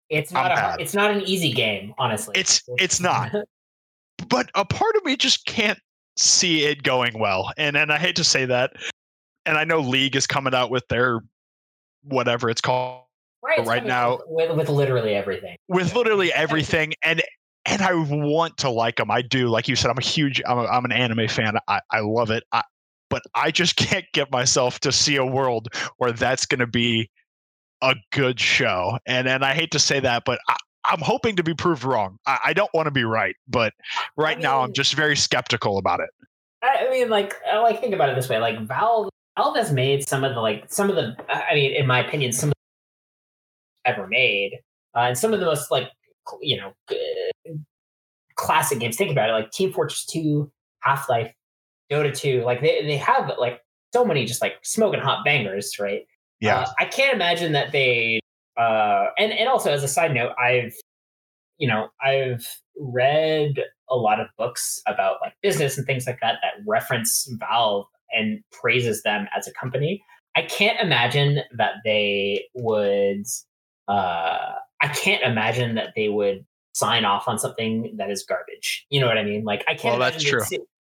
[0.08, 2.34] It's not a, it's not an easy game, honestly.
[2.36, 3.32] It's it's not.
[4.28, 5.78] but a part of me just can't
[6.16, 7.50] see it going well.
[7.56, 8.72] And and I hate to say that.
[9.46, 11.20] And I know League is coming out with their
[12.04, 13.02] whatever it's called
[13.58, 15.56] right, right now with, with literally everything.
[15.68, 17.22] With literally everything and
[17.64, 19.10] and I want to like them.
[19.10, 19.48] I do.
[19.48, 21.54] Like you said, I'm a huge I'm, a, I'm an anime fan.
[21.68, 22.42] I, I love it.
[22.52, 22.62] I,
[23.08, 27.10] but I just can't get myself to see a world where that's going to be
[27.82, 28.98] a good show.
[29.06, 30.56] And and I hate to say that, but I,
[30.92, 32.18] am hoping to be proved wrong.
[32.26, 33.72] I, I don't want to be right, but
[34.16, 36.10] right I mean, now I'm just very skeptical about it.
[36.62, 40.08] I mean, like, I like think about it this way: like Valve, Valve has made
[40.08, 41.16] some of the like some of the.
[41.28, 42.61] I mean, in my opinion, some of the
[43.84, 44.58] ever made,
[44.96, 45.88] uh, and some of the most like
[46.40, 46.72] you know
[48.36, 48.96] classic games.
[48.96, 51.32] Think about it: like Team Fortress Two, Half Life,
[51.90, 52.42] Dota Two.
[52.42, 53.60] Like they they have like
[53.92, 56.06] so many just like smoking hot bangers, right?
[56.40, 56.60] Yeah.
[56.60, 58.20] Uh, I can't imagine that they
[58.56, 60.74] uh and and also as a side note, I've
[61.58, 63.54] you know, I've read
[63.88, 68.40] a lot of books about like business and things like that that reference Valve and
[68.50, 70.02] praises them as a company.
[70.34, 73.24] I can't imagine that they would
[73.88, 78.86] uh I can't imagine that they would sign off on something that is garbage.
[78.90, 79.44] You know what I mean?
[79.44, 80.42] Like I can't well, that's true.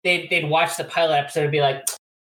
[0.04, 1.84] They'd, they'd watch the pilot episode and be like,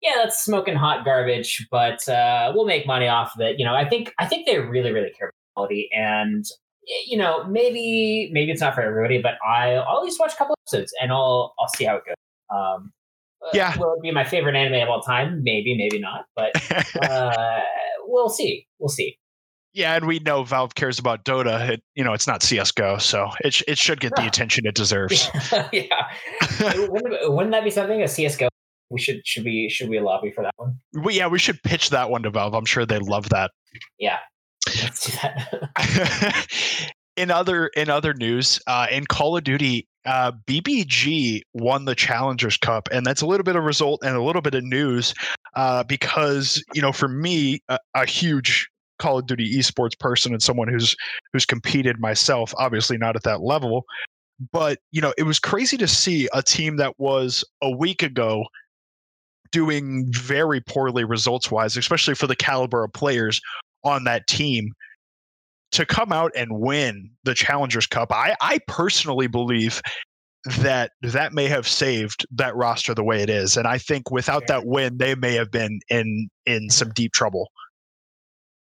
[0.02, 3.58] yeah, that's smoking hot garbage, but uh, we'll make money off of it.
[3.58, 6.46] You know, I think I think they really, really care about quality, and
[7.08, 10.36] you know, maybe maybe it's not for everybody, but I, I'll at least watch a
[10.36, 12.16] couple episodes and I'll I'll see how it goes.
[12.54, 12.92] Um,
[13.46, 15.42] uh, yeah, will it be my favorite anime of all time?
[15.44, 16.52] Maybe, maybe not, but
[17.10, 17.62] uh,
[18.06, 18.68] we'll see.
[18.80, 19.18] We'll see.
[19.74, 21.70] Yeah, and we know Valve cares about Dota.
[21.70, 25.30] It, you know, it's not CS:GO, so it it should get the attention it deserves.
[25.72, 25.88] yeah,
[26.90, 28.50] wouldn't, wouldn't that be something a CS:GO
[28.94, 30.80] we should should we should we lobby for that one?
[31.04, 32.54] We, yeah, we should pitch that one to Valve.
[32.54, 33.52] I'm sure they love that.
[33.98, 34.20] Yeah,
[34.84, 36.48] let's do that.
[37.18, 42.58] in other in other news, uh, in Call of Duty, uh, BBG won the Challengers
[42.58, 45.16] Cup, and that's a little bit of result and a little bit of news
[45.56, 48.70] uh, because you know, for me, a, a huge
[49.04, 50.96] Call of Duty esports person and someone who's
[51.34, 53.84] who's competed myself, obviously not at that level,
[54.54, 58.46] but you know, it was crazy to see a team that was a week ago
[59.52, 63.42] doing very poorly results wise, especially for the caliber of players
[63.84, 64.72] on that team
[65.74, 68.12] to come out and win the Challengers Cup.
[68.12, 69.82] I, I personally believe
[70.60, 74.48] that that may have saved that roster the way it is, and I think without
[74.48, 77.50] that win, they may have been in in some deep trouble.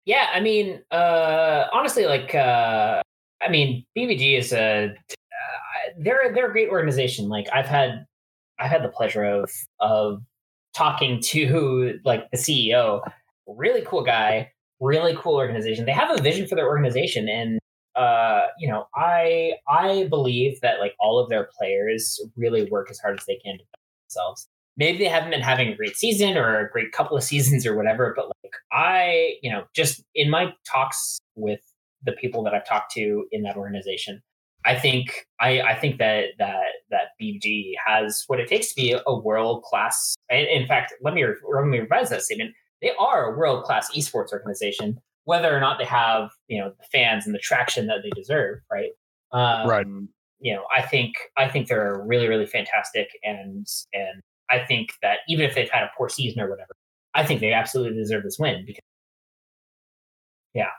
[0.07, 3.03] Yeah, I mean, uh, honestly, like, uh,
[3.42, 7.29] I mean, BBG is a uh, they're they're a great organization.
[7.29, 8.07] Like, I've had
[8.59, 10.23] I've had the pleasure of of
[10.75, 13.03] talking to like the CEO,
[13.47, 15.87] really cool guy, really cool organization.
[15.87, 17.59] They have a vision for their organization and
[17.97, 22.99] uh, you know, I I believe that like all of their players really work as
[23.01, 23.64] hard as they can to
[24.05, 24.49] themselves.
[24.77, 27.77] Maybe they haven't been having a great season or a great couple of seasons or
[27.77, 31.61] whatever, but like I, you know, just in my talks with
[32.05, 34.23] the people that I've talked to in that organization,
[34.67, 38.97] I think I, I think that that that BG has what it takes to be
[39.07, 40.17] a world class.
[40.29, 42.53] In fact, let me let me revise that statement.
[42.83, 46.87] They are a world class esports organization, whether or not they have you know the
[46.93, 48.59] fans and the traction that they deserve.
[48.71, 48.91] Right.
[49.33, 49.87] Um, right.
[50.41, 55.18] You know, I think I think they're really really fantastic, and and I think that
[55.28, 56.74] even if they've had a poor season or whatever,
[57.14, 58.82] I think they absolutely deserve this win because
[60.54, 60.70] yeah.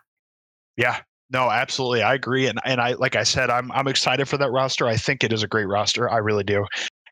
[0.76, 1.00] Yeah,
[1.30, 2.02] no, absolutely.
[2.04, 2.48] I agree.
[2.48, 4.88] And and I like I said, I'm I'm excited for that roster.
[4.88, 6.10] I think it is a great roster.
[6.10, 6.66] I really do.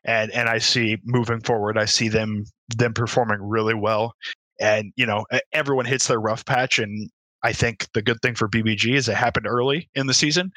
[0.04, 2.44] And and I see moving forward, I see them
[2.76, 4.14] them performing really well.
[4.60, 7.10] And you know, everyone hits their rough patch and
[7.42, 10.50] I think the good thing for BBG is it happened early in the season.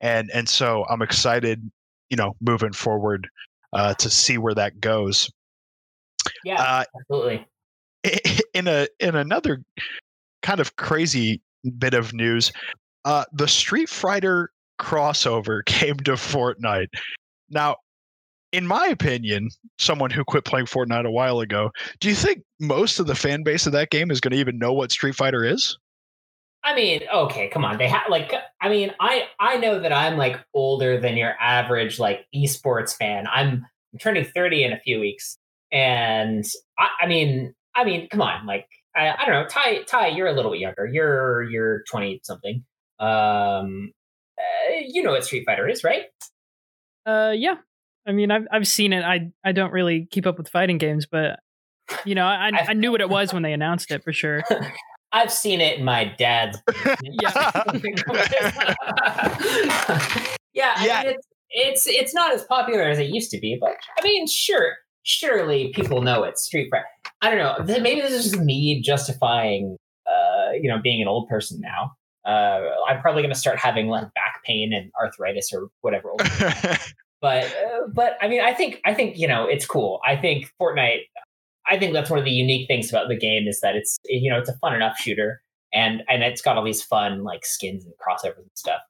[0.00, 1.70] And and so I'm excited,
[2.10, 3.28] you know, moving forward
[3.72, 5.30] uh, to see where that goes.
[6.44, 7.46] Yeah, uh, absolutely.
[8.54, 9.62] In a in another
[10.42, 11.40] kind of crazy
[11.78, 12.52] bit of news,
[13.04, 16.88] uh, the Street Fighter crossover came to Fortnite.
[17.50, 17.76] Now,
[18.52, 23.00] in my opinion, someone who quit playing Fortnite a while ago, do you think most
[23.00, 25.44] of the fan base of that game is going to even know what Street Fighter
[25.44, 25.76] is?
[26.62, 27.76] I mean, okay, come on.
[27.76, 31.98] They have like I mean, I I know that I'm like older than your average
[31.98, 33.26] like esports fan.
[33.26, 35.36] I'm, I'm turning 30 in a few weeks.
[35.74, 36.44] And
[36.78, 39.82] I, I mean, I mean, come on, like I, I don't know, Ty.
[39.82, 40.86] Ty, you're a little bit younger.
[40.86, 42.64] You're you're twenty something.
[43.00, 43.92] Um,
[44.38, 46.04] uh, you know what Street Fighter is, right?
[47.04, 47.56] Uh, yeah.
[48.06, 49.02] I mean, I've I've seen it.
[49.04, 51.40] I I don't really keep up with fighting games, but
[52.04, 54.42] you know, I I knew what it was when they announced it for sure.
[55.12, 56.58] I've seen it in my dad's.
[56.66, 57.02] yeah.
[60.52, 60.74] yeah.
[60.76, 64.02] I mean, it's, it's it's not as popular as it used to be, but I
[64.02, 66.38] mean, sure, surely people know it.
[66.38, 66.84] Street Fighter.
[67.22, 67.80] I don't know.
[67.80, 71.92] Maybe this is just me justifying, uh, you know, being an old person now.
[72.24, 76.10] Uh, I'm probably going to start having like back pain and arthritis or whatever.
[77.20, 80.00] but uh, but I mean, I think I think you know it's cool.
[80.04, 81.00] I think Fortnite.
[81.66, 84.30] I think that's one of the unique things about the game is that it's you
[84.30, 85.40] know it's a fun enough shooter
[85.74, 88.80] and and it's got all these fun like skins and crossovers and stuff.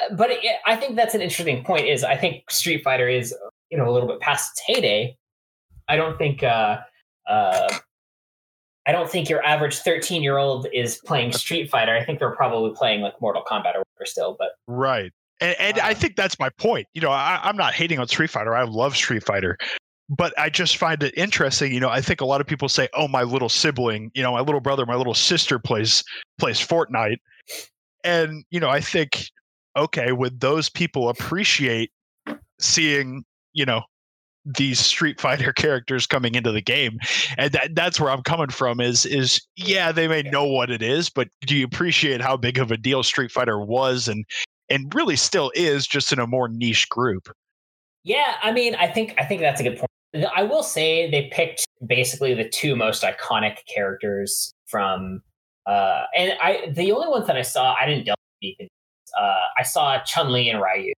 [0.00, 1.86] Uh, but it, I think that's an interesting point.
[1.86, 3.34] Is I think Street Fighter is
[3.70, 5.16] you know a little bit past its heyday.
[5.90, 6.78] I don't think uh,
[7.28, 7.78] uh,
[8.86, 11.96] I don't think your average 13 year old is playing Street Fighter.
[11.96, 14.36] I think they're probably playing like Mortal Kombat or whatever still.
[14.38, 16.86] But right, and, and I think that's my point.
[16.94, 18.54] You know, I, I'm not hating on Street Fighter.
[18.54, 19.58] I love Street Fighter,
[20.08, 21.74] but I just find it interesting.
[21.74, 24.30] You know, I think a lot of people say, "Oh, my little sibling, you know,
[24.30, 26.04] my little brother, my little sister plays
[26.38, 27.18] plays Fortnite,"
[28.04, 29.26] and you know, I think,
[29.76, 31.90] okay, would those people appreciate
[32.60, 33.24] seeing,
[33.54, 33.82] you know,
[34.44, 36.98] these Street Fighter characters coming into the game,
[37.36, 38.80] and that, that's where I'm coming from.
[38.80, 42.58] Is is yeah, they may know what it is, but do you appreciate how big
[42.58, 44.24] of a deal Street Fighter was and
[44.68, 47.28] and really still is, just in a more niche group?
[48.04, 50.26] Yeah, I mean, I think I think that's a good point.
[50.34, 55.22] I will say they picked basically the two most iconic characters from,
[55.66, 58.70] uh, and I the only ones that I saw I didn't delve deep into.
[59.20, 60.92] Uh, I saw Chun Li and Ryu.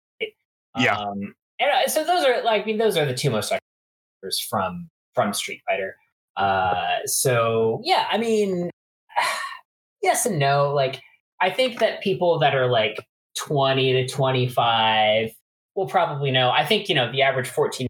[0.77, 0.97] Yeah.
[0.97, 4.45] Um, and uh, so those are like I mean those are the two most characters
[4.49, 5.95] from from Street Fighter.
[6.35, 8.69] Uh, so yeah, I mean,
[10.01, 10.73] yes and no.
[10.73, 11.01] Like
[11.39, 13.05] I think that people that are like
[13.37, 15.29] twenty to twenty five
[15.75, 16.49] will probably know.
[16.49, 17.87] I think you know the average fourteen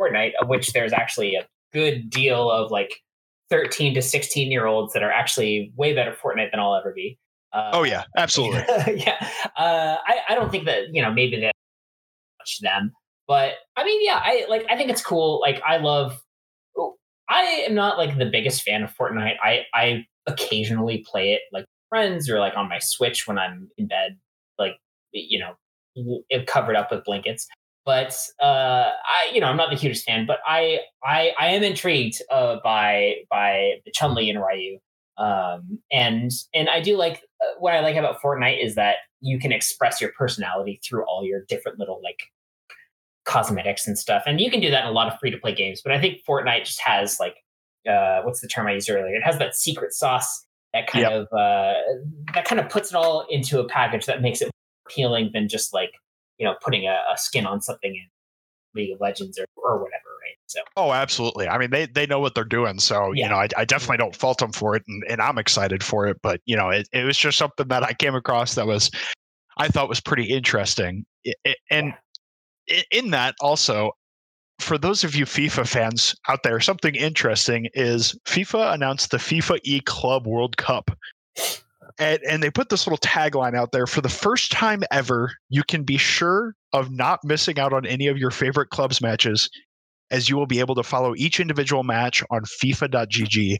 [0.00, 3.00] Fortnite, of which there's actually a good deal of like
[3.50, 7.18] 13 to 16 year olds that are actually way better Fortnite than I'll ever be.
[7.52, 8.62] Uh, oh yeah, absolutely.
[8.96, 9.16] yeah,
[9.56, 11.54] uh, I, I don't think that you know maybe that
[12.38, 12.92] much them,
[13.28, 14.66] but I mean, yeah, I like.
[14.70, 15.40] I think it's cool.
[15.40, 16.20] Like, I love.
[17.28, 19.36] I am not like the biggest fan of Fortnite.
[19.42, 23.88] I I occasionally play it like friends or like on my Switch when I'm in
[23.88, 24.18] bed,
[24.58, 24.76] like
[25.12, 27.46] you know, covered up with blankets.
[27.84, 31.62] But uh, I, you know, I'm not the hugest fan, but I I I am
[31.62, 34.78] intrigued uh, by by the Chun Li and Ryu.
[35.18, 39.38] Um, and and I do like uh, what I like about Fortnite is that you
[39.38, 42.18] can express your personality through all your different little like
[43.26, 44.22] cosmetics and stuff.
[44.26, 45.82] And you can do that in a lot of free to play games.
[45.82, 47.36] But I think Fortnite just has like
[47.88, 49.14] uh, what's the term I used earlier?
[49.14, 51.12] It has that secret sauce that kind yep.
[51.12, 51.74] of uh,
[52.34, 54.50] that kind of puts it all into a package that makes it
[54.86, 55.92] appealing than just like
[56.38, 58.02] you know putting a, a skin on something in
[58.74, 60.36] League of Legends or, or whatever, right?
[60.46, 61.48] So oh, absolutely.
[61.48, 63.24] I mean, they they know what they're doing, so yeah.
[63.24, 66.06] you know, I, I definitely don't fault them for it, and, and I'm excited for
[66.06, 66.18] it.
[66.22, 68.90] But you know, it, it was just something that I came across that was
[69.56, 71.94] I thought was pretty interesting, it, it, and
[72.90, 73.92] in that also
[74.58, 79.60] for those of you FIFA fans out there, something interesting is FIFA announced the FIFA
[79.64, 80.90] E Club World Cup.
[81.98, 85.62] And, and they put this little tagline out there for the first time ever, you
[85.62, 89.48] can be sure of not missing out on any of your favorite clubs matches,
[90.10, 93.56] as you will be able to follow each individual match on FIFA.gg.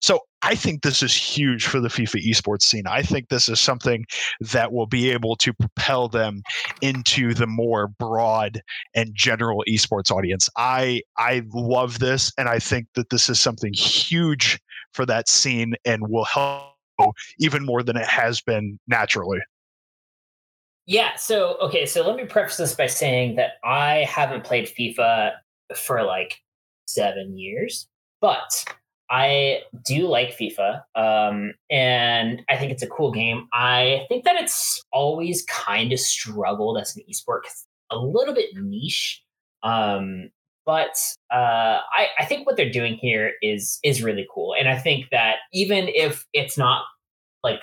[0.00, 2.86] So I think this is huge for the FIFA esports scene.
[2.86, 4.04] I think this is something
[4.52, 6.42] that will be able to propel them
[6.82, 8.62] into the more broad
[8.94, 10.48] and general esports audience.
[10.56, 14.60] I I love this and I think that this is something huge
[14.92, 16.74] for that scene and will help
[17.38, 19.40] even more than it has been naturally.
[20.86, 25.32] Yeah, so okay, so let me preface this by saying that I haven't played FIFA
[25.74, 26.40] for like
[26.86, 27.88] 7 years,
[28.20, 28.64] but
[29.10, 33.48] I do like FIFA, um, and I think it's a cool game.
[33.52, 37.42] I think that it's always kind of struggled as an esport
[37.90, 39.22] a little bit niche.
[39.62, 40.30] Um,
[40.64, 40.96] but
[41.32, 45.06] uh, I, I think what they're doing here is is really cool, and I think
[45.12, 46.84] that even if it's not
[47.44, 47.60] like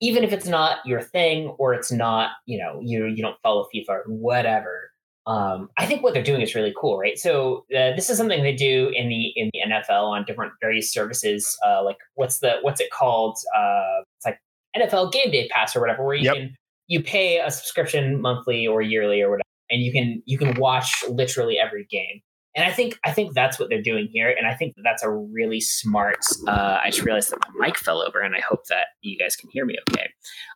[0.00, 3.66] even if it's not your thing or it's not you know you you don't follow
[3.74, 4.92] FIFA or whatever,
[5.26, 7.18] um, I think what they're doing is really cool, right?
[7.18, 10.92] So uh, this is something they do in the in the NFL on different various
[10.92, 11.56] services.
[11.66, 13.36] Uh, like what's the what's it called?
[13.56, 14.38] Uh, it's like
[14.76, 16.34] NFL Game Day Pass or whatever, where you yep.
[16.34, 16.56] can
[16.88, 21.04] you pay a subscription monthly or yearly or whatever, and you can you can watch
[21.08, 22.20] literally every game.
[22.54, 25.10] and I think I think that's what they're doing here, and I think that's a
[25.10, 26.18] really smart.
[26.46, 29.36] Uh, I just realized that my mic fell over, and I hope that you guys
[29.36, 30.10] can hear me okay.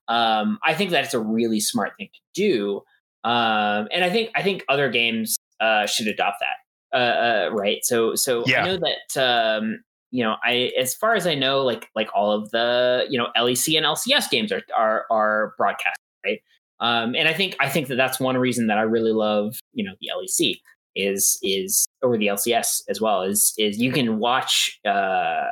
[0.08, 2.82] Um, I think that it's a really smart thing to do,
[3.24, 6.96] um, and I think I think other games uh, should adopt that.
[6.96, 7.78] Uh, uh, right.
[7.82, 8.62] So so yeah.
[8.62, 12.32] I know that um, you know I as far as I know, like like all
[12.32, 16.40] of the you know LEC and LCS games are are are broadcast right.
[16.80, 19.84] Um, and I think I think that that's one reason that I really love you
[19.84, 20.60] know the LEC
[20.94, 25.44] is is or the LCS as well is is you can watch uh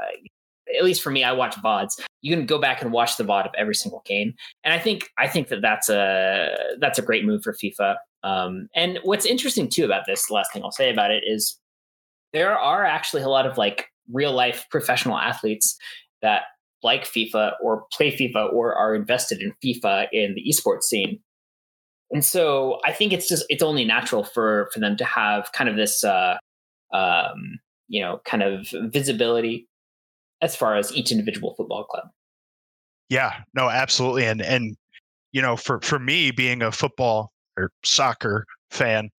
[0.77, 2.01] at least for me I watch VODs.
[2.23, 4.35] You can go back and watch the VOD of every single game.
[4.65, 7.97] And I think I think that that's a that's a great move for FIFA.
[8.23, 11.59] Um and what's interesting too about this the last thing I'll say about it is
[12.33, 15.77] there are actually a lot of like real life professional athletes
[16.23, 16.43] that
[16.83, 21.21] like FIFA or play FIFA or are invested in FIFA in the esports scene
[22.11, 25.69] and so I think it's just it's only natural for for them to have kind
[25.69, 26.37] of this uh,
[26.93, 27.59] um,
[27.89, 29.69] you know kind of visibility
[30.43, 32.09] as far as each individual football club.
[33.09, 34.77] Yeah, no, absolutely, and and
[35.33, 39.11] you know for for me being a football or soccer fan.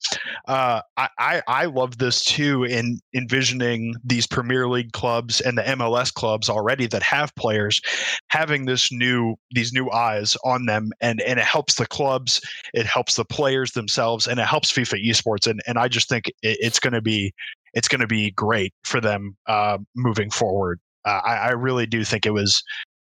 [0.47, 6.13] Uh, I, I love this too in envisioning these Premier League clubs and the MLS
[6.13, 7.81] clubs already that have players
[8.29, 12.41] having this new these new eyes on them, and and it helps the clubs,
[12.73, 15.47] it helps the players themselves, and it helps FIFA esports.
[15.49, 17.33] And and I just think it, it's going to be
[17.73, 20.79] it's going to be great for them uh, moving forward.
[21.07, 22.61] Uh, I, I really do think it was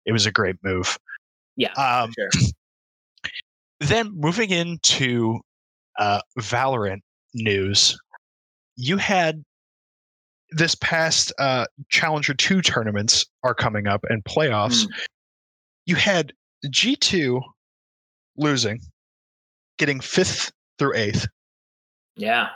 [0.06, 0.98] it was a great move.
[1.56, 1.74] Yeah.
[1.74, 2.30] Um, sure.
[3.80, 5.40] Then moving into
[6.00, 7.02] uh, Valorant
[7.34, 7.98] news,
[8.76, 9.44] you had
[10.52, 14.86] this past uh, Challenger 2 tournaments are coming up and playoffs.
[14.86, 14.90] Mm.
[15.88, 16.34] You had
[16.68, 17.42] G2
[18.38, 18.82] losing,
[19.80, 21.28] getting fifth through eighth.
[22.16, 22.50] Yeah.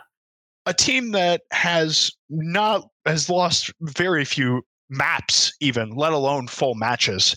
[0.67, 7.35] A team that has not has lost very few maps, even, let alone full matches.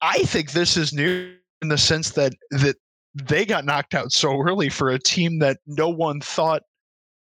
[0.00, 2.76] I think this is new in the sense that that
[3.14, 6.62] they got knocked out so early for a team that no one thought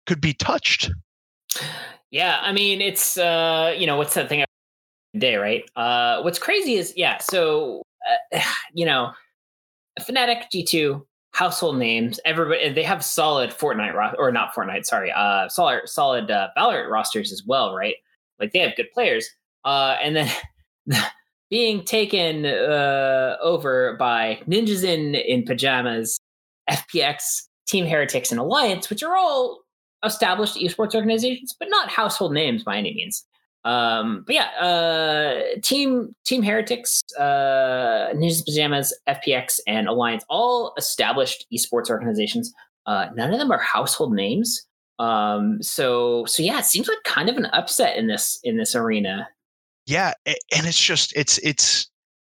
[0.07, 0.91] could be touched.
[2.11, 4.45] Yeah, I mean, it's uh, you know, what's that thing
[5.17, 5.69] day, right?
[5.77, 7.83] Uh, what's crazy is yeah, so
[8.33, 8.41] uh,
[8.73, 9.13] you know,
[10.01, 12.21] Fnatic G2 household names.
[12.25, 16.91] Everybody they have solid Fortnite ro- or not Fortnite, sorry, uh, solid solid uh, Valorant
[16.91, 17.97] rosters as well, right?
[18.45, 19.29] Like they have good players.
[19.65, 20.31] Uh, and then
[21.51, 26.19] being taken uh, over by ninjas in in pajamas,
[26.71, 29.61] FPX, Team Heretics, and Alliance, which are all
[30.05, 33.25] established esports organizations, but not household names by any means.
[33.65, 41.47] Um, but yeah, uh, Team Team Heretics, uh, Ninjas Pajamas, FPX, and Alliance, all established
[41.53, 42.53] esports organizations.
[42.85, 44.67] Uh, none of them are household names.
[44.99, 48.75] Um, so so yeah, it seems like kind of an upset in this in this
[48.75, 49.29] arena.
[49.87, 51.89] Yeah and it's just it's it's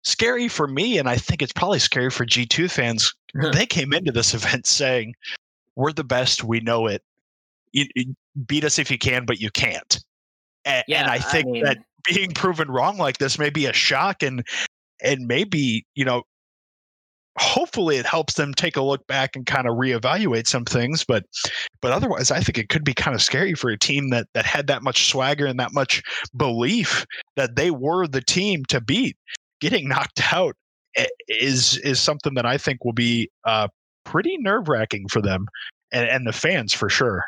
[0.04, 3.14] scary for me and i think it's probably scary for g2 fans.
[3.52, 5.14] They came into this event saying
[5.76, 7.02] we're the best we know it.
[7.72, 8.14] You, you
[8.46, 10.00] beat us if you can but you can't.
[10.64, 13.66] And, yeah, and i think I mean, that being proven wrong like this may be
[13.66, 14.46] a shock and
[15.02, 16.22] and maybe you know
[17.38, 21.24] hopefully it helps them take a look back and kind of reevaluate some things but
[21.80, 24.44] but otherwise i think it could be kind of scary for a team that that
[24.44, 26.02] had that much swagger and that much
[26.36, 27.04] belief
[27.36, 29.16] that they were the team to beat.
[29.60, 30.54] Getting knocked out
[31.28, 33.68] is is something that i think will be uh
[34.04, 35.46] pretty nerve-wracking for them
[35.92, 37.24] and, and the fans for sure.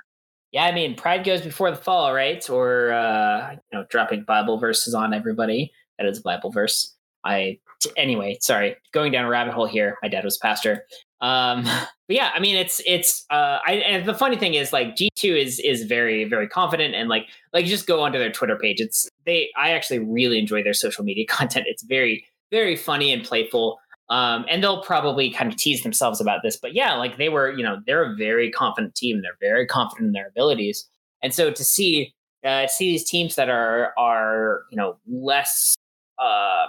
[0.53, 2.49] Yeah i mean pride goes before the fall right?
[2.51, 5.73] Or uh you know dropping bible verses on everybody.
[5.99, 6.95] That is a bible verse
[7.25, 7.59] I
[7.97, 9.99] anyway, sorry, going down a rabbit hole here.
[10.03, 10.85] My dad was pastor.
[11.21, 11.65] Um,
[12.09, 13.25] but yeah, I mean, it's it's.
[13.31, 16.95] Uh, I and the funny thing is, like, G two is is very very confident
[16.95, 18.81] and like like just go onto their Twitter page.
[18.81, 19.51] It's they.
[19.57, 21.67] I actually really enjoy their social media content.
[21.69, 23.79] It's very very funny and playful.
[24.09, 27.53] Um, and they'll probably kind of tease themselves about this, but yeah, like they were,
[27.53, 29.23] you know, they're a very confident team.
[29.23, 30.89] They're very confident in their abilities,
[31.23, 32.13] and so to see
[32.45, 35.77] uh, see these teams that are are you know less
[36.19, 36.67] uh,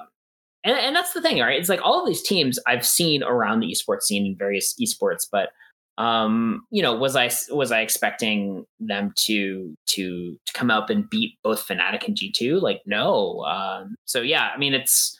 [0.64, 1.60] and, and that's the thing, right?
[1.60, 5.26] It's like all of these teams I've seen around the esports scene in various esports,
[5.32, 5.50] but
[5.98, 11.10] um, you know, was I was I expecting them to to to come up and
[11.10, 12.60] beat both Fnatic and G two?
[12.60, 13.42] Like, no.
[13.42, 15.20] Um, so yeah, I mean, it's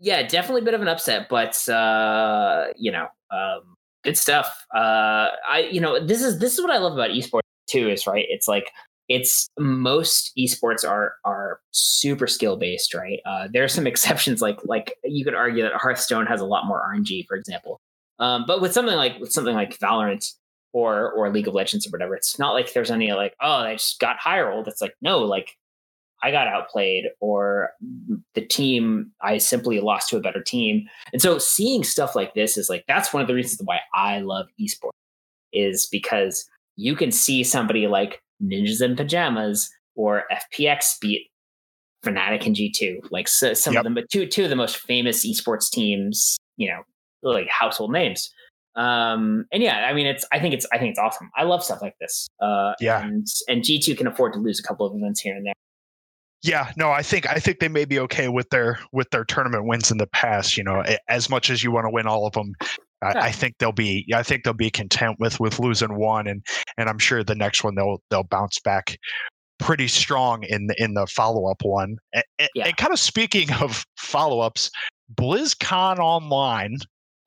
[0.00, 4.66] yeah, definitely a bit of an upset, but uh, you know, um, good stuff.
[4.74, 7.88] Uh, I you know, this is this is what I love about esports too.
[7.88, 8.26] Is right?
[8.28, 8.72] It's like
[9.08, 13.20] it's most esports are are super skill based, right?
[13.24, 16.66] Uh, there are some exceptions, like like you could argue that Hearthstone has a lot
[16.66, 17.80] more RNG, for example.
[18.18, 20.24] Um, but with something like with something like Valorant,
[20.72, 22.14] or or League of Legends or whatever.
[22.14, 24.68] It's not like there's any like, oh, I just got high rolled.
[24.68, 25.56] It's like, no, like
[26.22, 27.70] I got outplayed or
[28.34, 30.86] the team I simply lost to a better team.
[31.12, 34.20] And so seeing stuff like this is like that's one of the reasons why I
[34.20, 34.90] love esports
[35.52, 41.30] is because you can see somebody like Ninjas in Pajamas or FPX beat
[42.04, 43.80] Fnatic and G2, like so, some yep.
[43.80, 46.82] of them, but two two of the most famous esports teams, you know,
[47.22, 48.32] like household names.
[48.76, 51.30] Um, and yeah, I mean, it's I think it's I think it's awesome.
[51.36, 52.28] I love stuff like this.
[52.40, 55.34] Uh, yeah, and, and G two can afford to lose a couple of events here
[55.34, 55.54] and there.
[56.42, 59.66] Yeah, no, I think I think they may be okay with their with their tournament
[59.66, 60.56] wins in the past.
[60.56, 62.54] You know, as much as you want to win all of them,
[63.02, 66.44] I, I, think they'll be I think they'll be content with with losing one, and
[66.76, 68.98] and I'm sure the next one they'll they'll bounce back
[69.58, 71.96] pretty strong in the in the follow up one.
[72.12, 72.24] And,
[72.54, 72.66] yeah.
[72.66, 74.70] and kind of speaking of follow ups,
[75.14, 76.76] BlizzCon Online.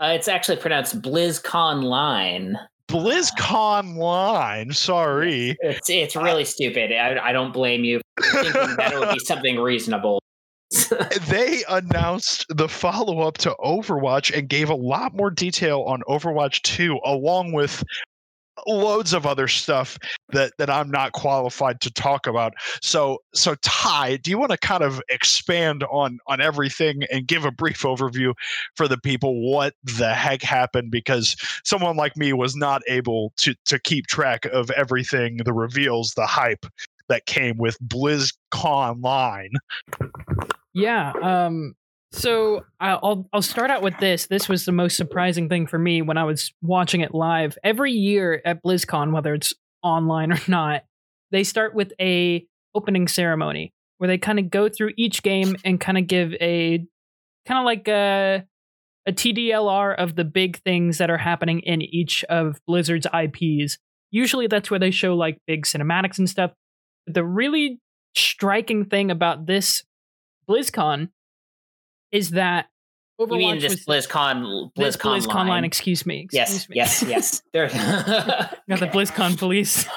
[0.01, 2.57] Uh, it's actually pronounced BlizzCon Line.
[2.87, 4.71] BlizzCon Line.
[4.71, 6.91] Sorry, it's it's really uh, stupid.
[6.91, 10.20] I, I don't blame you thinking that it would be something reasonable.
[11.27, 16.61] they announced the follow up to Overwatch and gave a lot more detail on Overwatch
[16.61, 17.83] 2, along with
[18.67, 19.97] loads of other stuff
[20.29, 22.53] that that I'm not qualified to talk about.
[22.81, 27.45] So so Ty, do you want to kind of expand on on everything and give
[27.45, 28.33] a brief overview
[28.75, 33.55] for the people what the heck happened because someone like me was not able to
[33.65, 36.65] to keep track of everything, the reveals, the hype
[37.09, 39.51] that came with BlizzCon Line.
[40.73, 41.75] Yeah, um
[42.13, 44.27] so I'll I'll start out with this.
[44.27, 47.57] This was the most surprising thing for me when I was watching it live.
[47.63, 50.83] Every year at BlizzCon, whether it's online or not,
[51.31, 52.45] they start with a
[52.75, 56.85] opening ceremony where they kind of go through each game and kind of give a
[57.45, 58.45] kind of like a
[59.07, 63.77] a TDLR of the big things that are happening in each of Blizzard's IPs.
[64.11, 66.51] Usually that's where they show like big cinematics and stuff.
[67.05, 67.79] But the really
[68.15, 69.83] striking thing about this
[70.47, 71.09] BlizzCon
[72.11, 72.67] is that
[73.19, 75.47] Overwatch you mean this was, BlizzCon, BlizzCon, BlizzCon line.
[75.47, 75.63] line.
[75.63, 76.21] Excuse me.
[76.21, 76.75] Excuse yes, me.
[76.75, 77.41] yes, yes.
[77.53, 77.67] There.
[78.69, 79.87] got the BlizzCon police.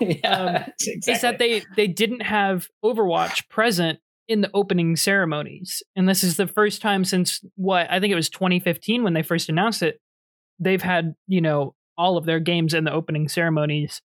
[0.00, 1.02] yeah, um, exactly.
[1.12, 6.36] Is that they they didn't have Overwatch present in the opening ceremonies, and this is
[6.36, 10.00] the first time since what I think it was 2015 when they first announced it.
[10.58, 14.02] They've had you know all of their games in the opening ceremonies.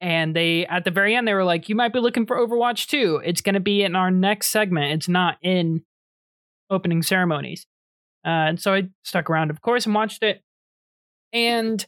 [0.00, 2.86] And they, at the very end, they were like, "You might be looking for Overwatch
[2.86, 3.22] 2.
[3.24, 4.92] It's going to be in our next segment.
[4.92, 5.82] It's not in
[6.70, 7.66] opening ceremonies.
[8.24, 10.42] Uh, and so I stuck around, of course, and watched it.
[11.32, 11.84] And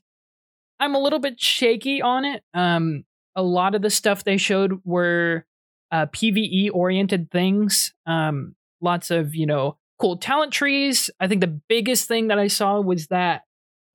[0.78, 2.42] I'm a little bit shaky on it.
[2.54, 3.04] Um,
[3.36, 5.44] a lot of the stuff they showed were
[5.92, 7.92] uh, PVE oriented things.
[8.06, 11.10] Um, lots of, you know, cool talent trees.
[11.20, 13.42] I think the biggest thing that I saw was that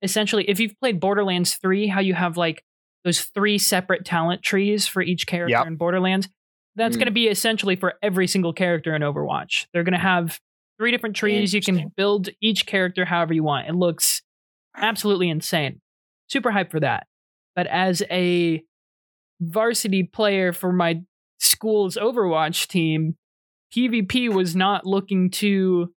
[0.02, 2.64] essentially, if you've played Borderlands 3, how you have like
[3.06, 5.66] those three separate talent trees for each character yep.
[5.68, 6.28] in Borderlands,
[6.74, 6.98] that's mm.
[6.98, 9.66] going to be essentially for every single character in Overwatch.
[9.72, 10.40] They're going to have
[10.76, 11.54] three different trees.
[11.54, 13.68] You can build each character however you want.
[13.68, 14.22] It looks
[14.76, 15.80] absolutely insane.
[16.28, 17.06] Super hyped for that.
[17.54, 18.62] But as a
[19.40, 21.02] varsity player for my
[21.38, 23.16] school's Overwatch team,
[23.74, 25.92] PvP was not looking too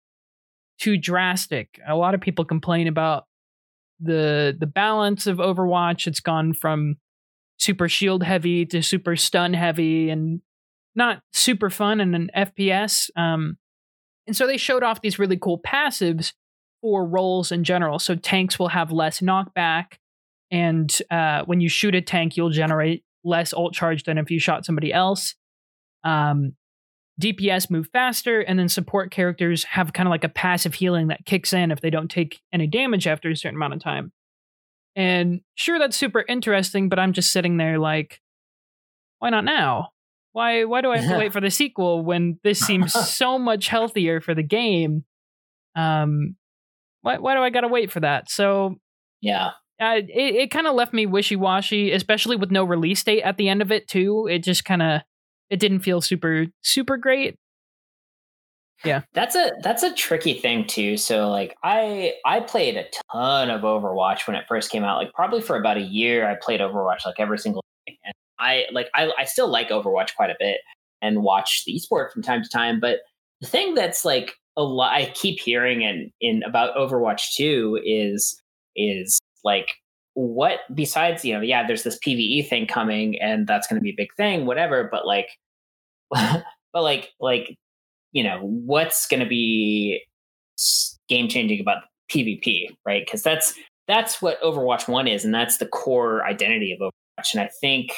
[0.80, 1.80] too drastic.
[1.88, 3.26] A lot of people complain about
[4.01, 6.07] the the balance of Overwatch.
[6.07, 6.97] It's gone from
[7.59, 10.40] super shield heavy to super stun heavy and
[10.94, 13.11] not super fun in an FPS.
[13.16, 13.57] Um,
[14.26, 16.32] and so they showed off these really cool passives
[16.82, 17.99] for roles in general.
[17.99, 19.94] So tanks will have less knockback,
[20.51, 24.38] and uh, when you shoot a tank, you'll generate less ult charge than if you
[24.38, 25.34] shot somebody else.
[26.05, 26.55] Um,
[27.20, 31.24] DPS move faster, and then support characters have kind of like a passive healing that
[31.24, 34.12] kicks in if they don't take any damage after a certain amount of time.
[34.94, 38.20] And sure, that's super interesting, but I'm just sitting there like,
[39.18, 39.90] why not now?
[40.32, 43.68] Why why do I have to wait for the sequel when this seems so much
[43.68, 45.04] healthier for the game?
[45.74, 46.36] Um,
[47.00, 48.30] why why do I gotta wait for that?
[48.30, 48.76] So
[49.22, 53.22] yeah, uh, it it kind of left me wishy washy, especially with no release date
[53.22, 54.28] at the end of it too.
[54.30, 55.00] It just kind of
[55.51, 57.36] it didn't feel super super great.
[58.84, 60.97] Yeah, that's a that's a tricky thing too.
[60.97, 64.99] So like I I played a ton of Overwatch when it first came out.
[64.99, 67.99] Like probably for about a year, I played Overwatch like every single day.
[68.05, 70.59] And I like I, I still like Overwatch quite a bit
[71.01, 72.78] and watch the esport from time to time.
[72.78, 72.99] But
[73.40, 78.40] the thing that's like a lot I keep hearing and in about Overwatch 2 is
[78.74, 79.74] is like
[80.16, 83.96] what besides, you know, yeah, there's this PvE thing coming and that's gonna be a
[83.96, 85.28] big thing, whatever, but like
[86.10, 87.54] but like like
[88.12, 90.02] you know, what's gonna be
[91.08, 93.04] game changing about PvP, right?
[93.04, 93.54] Because that's
[93.88, 97.34] that's what Overwatch One is, and that's the core identity of Overwatch.
[97.34, 97.92] And I think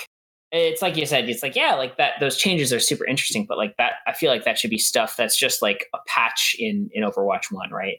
[0.50, 2.14] it's like you said, it's like yeah, like that.
[2.18, 5.16] Those changes are super interesting, but like that, I feel like that should be stuff
[5.16, 7.98] that's just like a patch in in Overwatch One, right?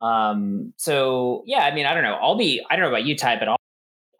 [0.00, 2.18] Um, so yeah, I mean, I don't know.
[2.20, 3.56] I'll be, I don't know about you, Ty, but I'll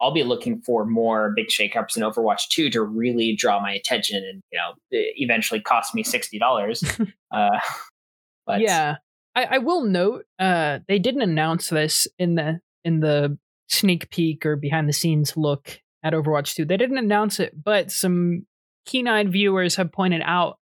[0.01, 4.17] I'll be looking for more big shakeups in Overwatch 2 to really draw my attention
[4.17, 6.83] and you know eventually cost me sixty dollars.
[7.31, 7.59] uh,
[8.45, 8.95] but yeah,
[9.35, 13.37] I, I will note uh, they didn't announce this in the in the
[13.69, 16.65] sneak peek or behind the scenes look at Overwatch 2.
[16.65, 18.45] They didn't announce it, but some
[18.85, 20.57] keen-eyed viewers have pointed out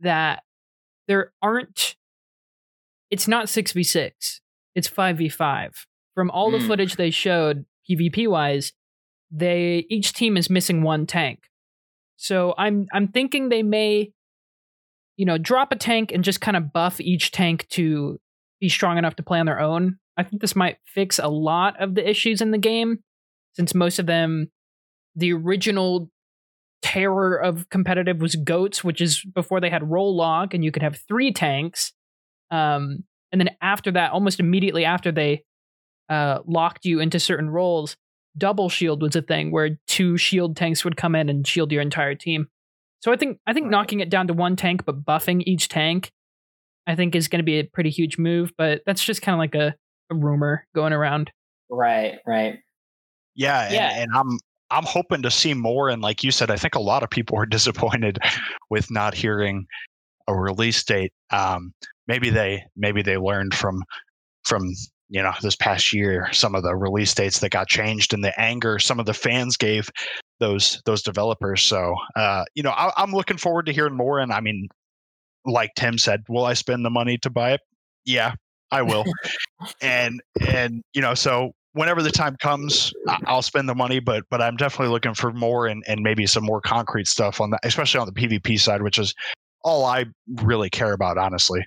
[0.00, 0.42] that
[1.08, 1.96] there aren't
[3.10, 4.40] it's not 6v6
[4.74, 5.70] it's 5v5
[6.14, 6.66] from all the mm.
[6.66, 8.72] footage they showed pvp wise
[9.30, 11.40] they each team is missing one tank.
[12.16, 14.12] So i'm i'm thinking they may
[15.16, 18.20] you know drop a tank and just kind of buff each tank to
[18.60, 19.98] be strong enough to play on their own.
[20.16, 23.00] I think this might fix a lot of the issues in the game
[23.54, 24.50] since most of them
[25.14, 26.10] the original
[26.82, 30.82] terror of competitive was goats which is before they had role lock and you could
[30.82, 31.92] have three tanks.
[32.50, 35.42] Um and then after that, almost immediately after they
[36.08, 37.96] uh, locked you into certain roles,
[38.36, 41.82] double shield was a thing where two shield tanks would come in and shield your
[41.82, 42.48] entire team.
[43.00, 46.10] So I think I think knocking it down to one tank but buffing each tank,
[46.86, 48.52] I think is going to be a pretty huge move.
[48.56, 49.74] But that's just kind of like a,
[50.10, 51.30] a rumor going around.
[51.70, 52.58] Right, right.
[53.34, 53.90] Yeah, yeah.
[53.90, 54.38] And, and I'm
[54.70, 55.88] I'm hoping to see more.
[55.88, 58.18] And like you said, I think a lot of people are disappointed
[58.70, 59.66] with not hearing
[60.26, 61.12] a release date.
[61.30, 61.72] Um,
[62.08, 63.82] maybe they maybe they learned from
[64.44, 64.72] from
[65.08, 68.38] you know this past year some of the release dates that got changed and the
[68.40, 69.88] anger some of the fans gave
[70.40, 71.62] those those developers.
[71.62, 74.68] So uh, you know I, i'm looking forward to hearing more and i mean
[75.44, 77.60] like tim said will i spend the money to buy it?
[78.04, 78.34] Yeah
[78.70, 79.04] i will.
[79.80, 82.92] And and you know so whenever the time comes
[83.26, 86.42] i'll spend the money but but i'm definitely looking for more and and maybe some
[86.42, 89.14] more concrete stuff on that especially on the pvp side which is
[89.62, 90.04] all i
[90.42, 91.64] really care about honestly.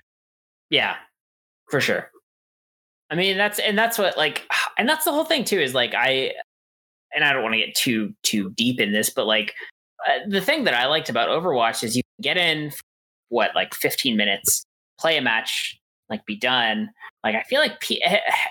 [0.70, 0.96] Yeah,
[1.68, 2.10] for sure.
[3.10, 4.46] I mean, that's and that's what like,
[4.78, 5.60] and that's the whole thing too.
[5.60, 6.32] Is like I,
[7.14, 9.54] and I don't want to get too too deep in this, but like
[10.08, 12.72] uh, the thing that I liked about Overwatch is you get in
[13.28, 14.64] what like 15 minutes,
[14.98, 16.90] play a match, like be done.
[17.24, 18.02] Like I feel like P-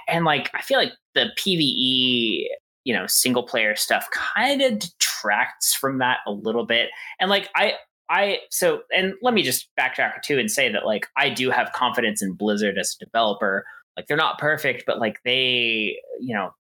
[0.08, 2.46] and like I feel like the PVE
[2.86, 6.90] you know single player stuff kind of detracts from that a little bit
[7.20, 7.74] and like i
[8.10, 11.72] I so and let me just backtrack too and say that like I do have
[11.74, 13.66] confidence in Blizzard as a developer.
[13.98, 16.52] Like they're not perfect, but like they, you know,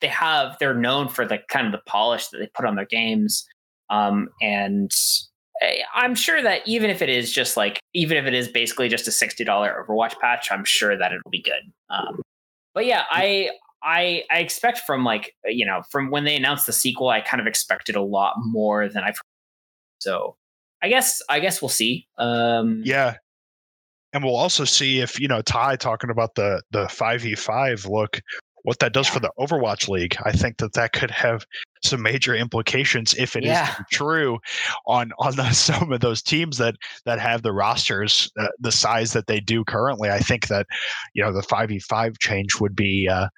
[0.00, 2.86] they have they're known for the kind of the polish that they put on their
[2.86, 3.46] games.
[3.90, 4.90] Um, and
[5.94, 9.08] I'm sure that even if it is just like even if it is basically just
[9.08, 11.72] a sixty dollar Overwatch patch, I'm sure that it'll be good.
[11.90, 12.20] Um,
[12.74, 13.50] but yeah, I
[13.82, 17.40] I I expect from like you know from when they announced the sequel, I kind
[17.40, 19.16] of expected a lot more than I've.
[19.16, 19.22] Heard.
[20.00, 20.36] So
[20.82, 22.06] I guess I guess we'll see.
[22.18, 23.16] Um, yeah,
[24.14, 27.84] and we'll also see if you know Ty talking about the the five v five
[27.84, 28.20] look,
[28.62, 29.14] what that does yeah.
[29.14, 30.16] for the Overwatch League.
[30.24, 31.44] I think that that could have
[31.82, 33.68] some major implications if it yeah.
[33.68, 34.38] is true
[34.86, 39.12] on on the, some of those teams that that have the rosters uh, the size
[39.12, 40.08] that they do currently.
[40.08, 40.66] I think that
[41.12, 43.08] you know the five v five change would be.
[43.08, 43.28] Uh,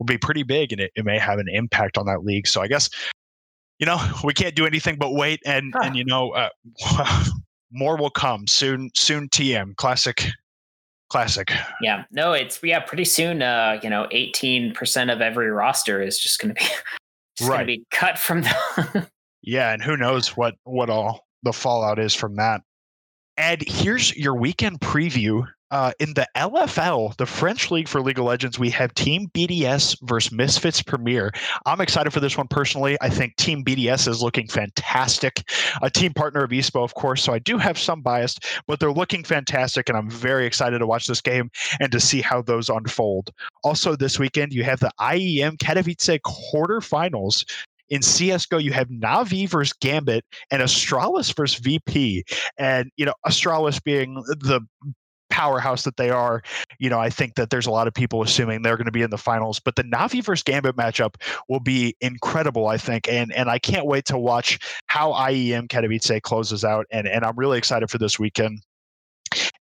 [0.00, 2.48] would be pretty big and it, it may have an impact on that league.
[2.48, 2.90] So I guess
[3.78, 5.82] you know, we can't do anything but wait, and huh.
[5.84, 6.48] and you know, uh,
[7.74, 8.90] more will come soon.
[8.94, 10.26] Soon, TM classic,
[11.10, 11.52] classic.
[11.82, 13.42] Yeah, no, it's yeah, pretty soon.
[13.42, 16.66] Uh, you know, eighteen percent of every roster is just going to be
[17.36, 17.56] just right.
[17.56, 19.08] going to be cut from the.
[19.42, 22.62] yeah, and who knows what what all the fallout is from that.
[23.36, 28.24] Ed, here's your weekend preview uh, in the LFL, the French League for League of
[28.24, 31.32] Legends, we have Team BDS versus Misfits Premier.
[31.66, 32.96] I'm excited for this one personally.
[33.00, 35.42] I think Team BDS is looking fantastic.
[35.82, 38.36] A team partner of ESPO, of course, so I do have some bias,
[38.66, 41.50] but they're looking fantastic, and I'm very excited to watch this game
[41.80, 43.30] and to see how those unfold.
[43.62, 47.44] Also, this weekend, you have the IEM Katowice quarterfinals
[47.90, 52.24] in CSGO, you have Navi versus Gambit and Astralis versus VP.
[52.58, 54.60] And, you know, Astralis being the
[55.30, 56.42] powerhouse that they are,
[56.78, 59.02] you know, I think that there's a lot of people assuming they're going to be
[59.02, 59.60] in the finals.
[59.60, 61.16] But the Navi versus Gambit matchup
[61.48, 66.22] will be incredible, I think, and and I can't wait to watch how IEM Katowice
[66.22, 68.60] closes out, and and I'm really excited for this weekend.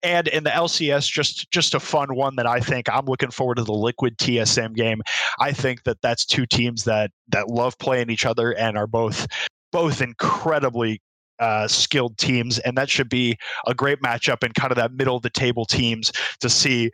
[0.03, 3.55] And in the LCS, just just a fun one that I think I'm looking forward
[3.55, 5.01] to the Liquid TSM game.
[5.39, 9.25] I think that that's two teams that that love playing each other and are both
[9.71, 11.01] both incredibly
[11.39, 15.15] uh, skilled teams, and that should be a great matchup in kind of that middle
[15.15, 16.91] of the table teams to see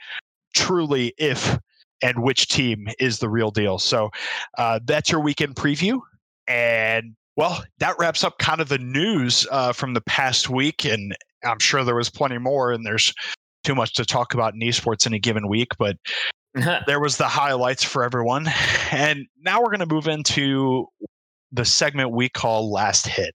[0.56, 1.58] truly if
[2.02, 3.78] and which team is the real deal.
[3.78, 4.10] So
[4.58, 6.00] uh, that's your weekend preview.
[6.48, 10.86] And well, that wraps up kind of the news uh, from the past week.
[10.86, 13.14] And I'm sure there was plenty more, and there's
[13.64, 15.70] too much to talk about in esports in a given week.
[15.78, 15.98] But
[16.88, 18.48] there was the highlights for everyone.
[18.92, 20.88] And now we're going to move into
[21.52, 23.34] the segment we call Last Hit.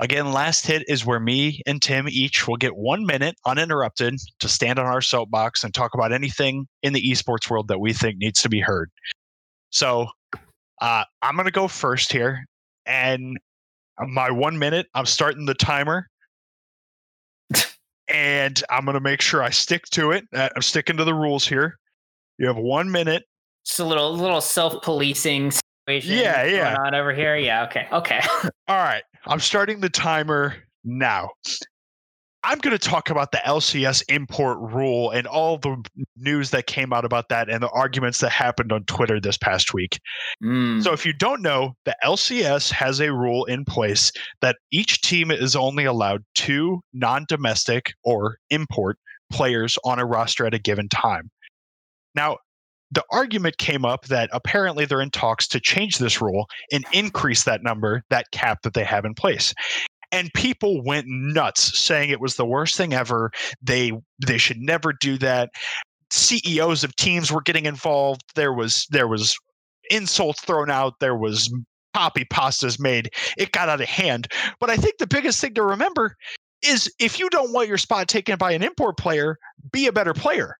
[0.00, 4.48] Again, last hit is where me and Tim each will get one minute uninterrupted to
[4.48, 8.18] stand on our soapbox and talk about anything in the esports world that we think
[8.18, 8.90] needs to be heard.
[9.70, 10.08] So
[10.80, 12.44] uh, I'm going to go first here.
[12.86, 13.38] And
[14.00, 16.08] my one minute, I'm starting the timer.
[18.08, 20.24] and I'm going to make sure I stick to it.
[20.32, 21.78] Uh, I'm sticking to the rules here.
[22.38, 23.24] You have one minute.
[23.64, 25.52] Just a little, little self policing
[25.86, 26.76] yeah, yeah.
[26.80, 27.36] on over here.
[27.36, 28.20] Yeah, okay, okay.
[28.68, 30.54] All right, I'm starting the timer
[30.84, 31.30] now.
[32.46, 35.82] I'm going to talk about the LCS import rule and all the
[36.18, 39.72] news that came out about that and the arguments that happened on Twitter this past
[39.72, 39.98] week.
[40.42, 40.82] Mm.
[40.82, 44.12] So, if you don't know, the LCS has a rule in place
[44.42, 48.98] that each team is only allowed two non domestic or import
[49.32, 51.30] players on a roster at a given time.
[52.14, 52.36] Now,
[52.94, 57.44] the argument came up that apparently they're in talks to change this rule and increase
[57.44, 59.52] that number, that cap that they have in place.
[60.12, 63.32] And people went nuts saying it was the worst thing ever.
[63.60, 63.92] They
[64.24, 65.50] they should never do that.
[66.10, 68.22] CEOs of teams were getting involved.
[68.36, 69.36] There was there was
[69.90, 71.00] insults thrown out.
[71.00, 71.52] There was
[71.94, 73.10] poppy pastas made.
[73.36, 74.28] It got out of hand.
[74.60, 76.16] But I think the biggest thing to remember
[76.62, 79.36] is if you don't want your spot taken by an import player,
[79.72, 80.56] be a better player.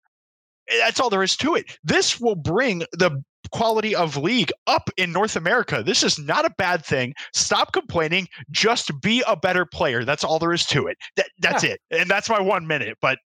[0.68, 1.78] That's all there is to it.
[1.84, 5.82] This will bring the quality of league up in North America.
[5.84, 7.14] This is not a bad thing.
[7.32, 8.28] Stop complaining.
[8.50, 10.04] Just be a better player.
[10.04, 10.98] That's all there is to it.
[11.16, 11.70] That, that's yeah.
[11.70, 11.80] it.
[11.90, 12.98] And that's my one minute.
[13.00, 13.18] But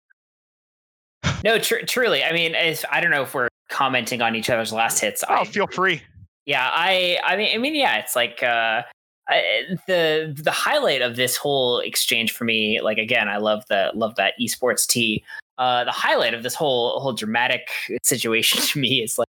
[1.45, 2.24] no, tr- truly.
[2.24, 5.22] I mean, I don't know if we're commenting on each other's last hits.
[5.28, 6.03] Oh, I, feel free.
[6.45, 7.18] Yeah, I.
[7.24, 7.97] I mean, I mean, yeah.
[7.99, 8.82] It's like uh,
[9.28, 12.80] I, the the highlight of this whole exchange for me.
[12.80, 15.24] Like again, I love the love that esports tea
[15.59, 17.68] uh, the highlight of this whole whole dramatic
[18.02, 19.28] situation to me is like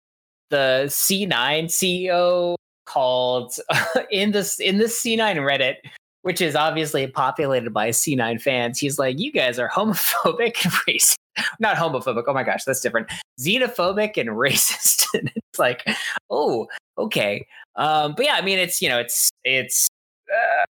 [0.50, 2.56] the C9 CEO
[2.86, 3.54] called
[4.12, 5.76] in this in this C9 Reddit,
[6.22, 8.80] which is obviously populated by C9 fans.
[8.80, 11.16] He's like, "You guys are homophobic and racist."
[11.60, 12.24] Not homophobic.
[12.28, 13.12] Oh my gosh, that's different.
[13.40, 15.08] Xenophobic and racist.
[15.14, 15.88] and it's like,
[16.30, 16.68] oh,
[16.98, 17.46] okay.
[17.76, 19.88] Um, but yeah, I mean, it's you know, it's it's
[20.32, 20.66] uh,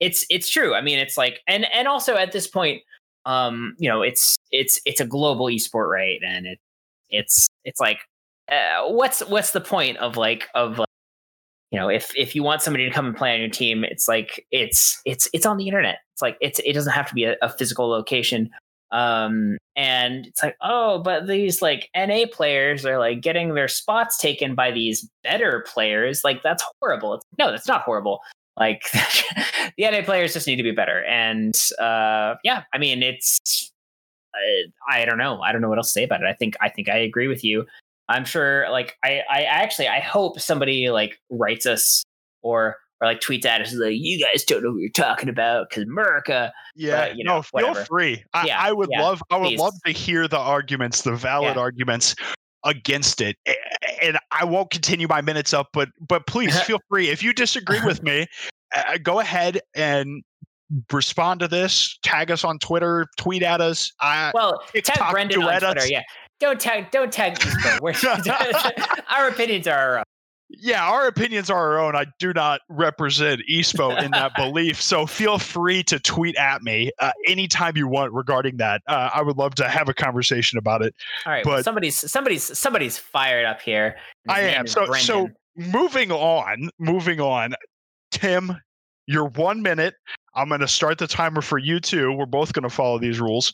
[0.00, 0.74] it's it's true.
[0.74, 2.82] I mean, it's like, and and also at this point,
[3.26, 6.20] um, you know, it's it's it's a global esport, right?
[6.26, 6.58] And it
[7.10, 7.98] it's it's like,
[8.50, 10.88] uh, what's what's the point of like of like,
[11.70, 14.08] you know, if if you want somebody to come and play on your team, it's
[14.08, 15.98] like it's it's it's on the internet.
[16.12, 18.50] It's like it's it doesn't have to be a, a physical location.
[18.92, 24.18] Um, and it's like, oh, but these like NA players are like getting their spots
[24.18, 26.22] taken by these better players.
[26.22, 27.14] Like that's horrible.
[27.14, 28.20] It's, no, that's not horrible.
[28.56, 31.04] Like the NA players just need to be better.
[31.04, 33.72] And uh, yeah, I mean, it's
[34.34, 35.40] I, I don't know.
[35.40, 36.26] I don't know what else to say about it.
[36.26, 37.66] I think I think I agree with you.
[38.08, 38.68] I'm sure.
[38.70, 42.04] Like I I actually I hope somebody like writes us
[42.42, 45.68] or or like tweets at us like you guys don't know what you're talking about
[45.68, 46.52] because America.
[46.76, 48.24] Yeah, you know, no, feel free.
[48.34, 49.60] I, yeah, I would yeah, love I would please.
[49.60, 51.62] love to hear the arguments, the valid yeah.
[51.62, 52.14] arguments
[52.64, 53.36] against it
[54.02, 57.80] and i won't continue my minutes up but but please feel free if you disagree
[57.84, 58.26] with me
[58.74, 60.22] uh, go ahead and
[60.92, 65.60] respond to this tag us on twitter tweet at us uh, well tag brendan on
[65.60, 65.90] twitter us.
[65.90, 66.02] yeah.
[66.40, 67.38] Don't tag don't tag
[69.10, 70.04] our opinions are our own
[70.60, 71.96] yeah, our opinions are our own.
[71.96, 74.80] I do not represent Espo in that belief.
[74.80, 78.82] So feel free to tweet at me uh, anytime you want regarding that.
[78.86, 80.94] Uh, I would love to have a conversation about it.
[81.26, 83.96] All right, but well, somebody's somebody's somebody's fired up here.
[84.28, 84.66] I am.
[84.66, 85.00] So Brendan.
[85.00, 87.54] so moving on, moving on.
[88.10, 88.56] Tim,
[89.06, 89.94] you're one minute.
[90.34, 92.12] I'm going to start the timer for you too.
[92.12, 93.52] We're both going to follow these rules.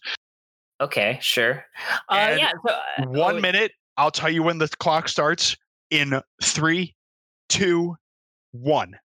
[0.80, 1.64] Okay, sure.
[2.08, 2.52] Uh, yeah.
[2.66, 3.72] So, uh, one oh, minute.
[3.96, 5.56] I'll tell you when the clock starts
[5.90, 6.94] in three,
[7.48, 7.96] two,
[8.52, 8.98] one.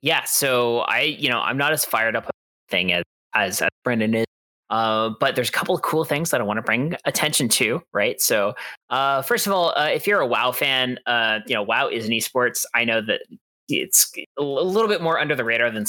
[0.00, 0.24] Yeah.
[0.24, 2.30] So I, you know, I'm not as fired up
[2.68, 3.04] thing as
[3.34, 4.26] as, as Brendan is.
[4.70, 7.82] Uh, but there's a couple of cool things that I want to bring attention to,
[7.92, 8.20] right?
[8.20, 8.54] So,
[8.90, 12.06] uh, first of all, uh, if you're a WoW fan, uh, you know WoW is
[12.06, 12.64] an esports.
[12.74, 13.20] I know that
[13.68, 15.84] it's a little bit more under the radar than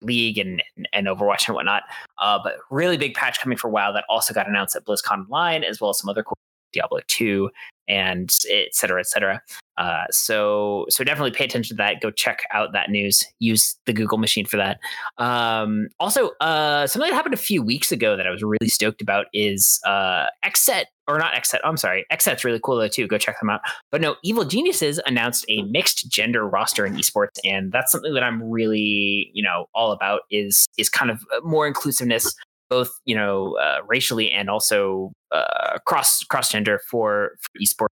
[0.00, 1.82] League and and Overwatch and whatnot.
[2.18, 5.64] Uh, but really big patch coming for WoW that also got announced at BlizzCon Online,
[5.64, 6.38] as well as some other cool
[6.72, 7.50] Diablo 2
[7.88, 9.40] and et cetera, et cetera.
[9.78, 12.00] Uh, so so definitely pay attention to that.
[12.00, 13.24] Go check out that news.
[13.38, 14.80] Use the Google machine for that.
[15.18, 19.00] Um, also, uh, something that happened a few weeks ago that I was really stoked
[19.00, 21.60] about is uh, Xset or not Xset.
[21.64, 23.06] I'm sorry, Xset's really cool though too.
[23.06, 23.60] Go check them out.
[23.92, 28.22] But no, Evil Geniuses announced a mixed gender roster in esports, and that's something that
[28.24, 30.22] I'm really you know all about.
[30.30, 32.34] Is is kind of more inclusiveness
[32.70, 37.88] both you know uh, racially and also uh, cross cross gender for, for esports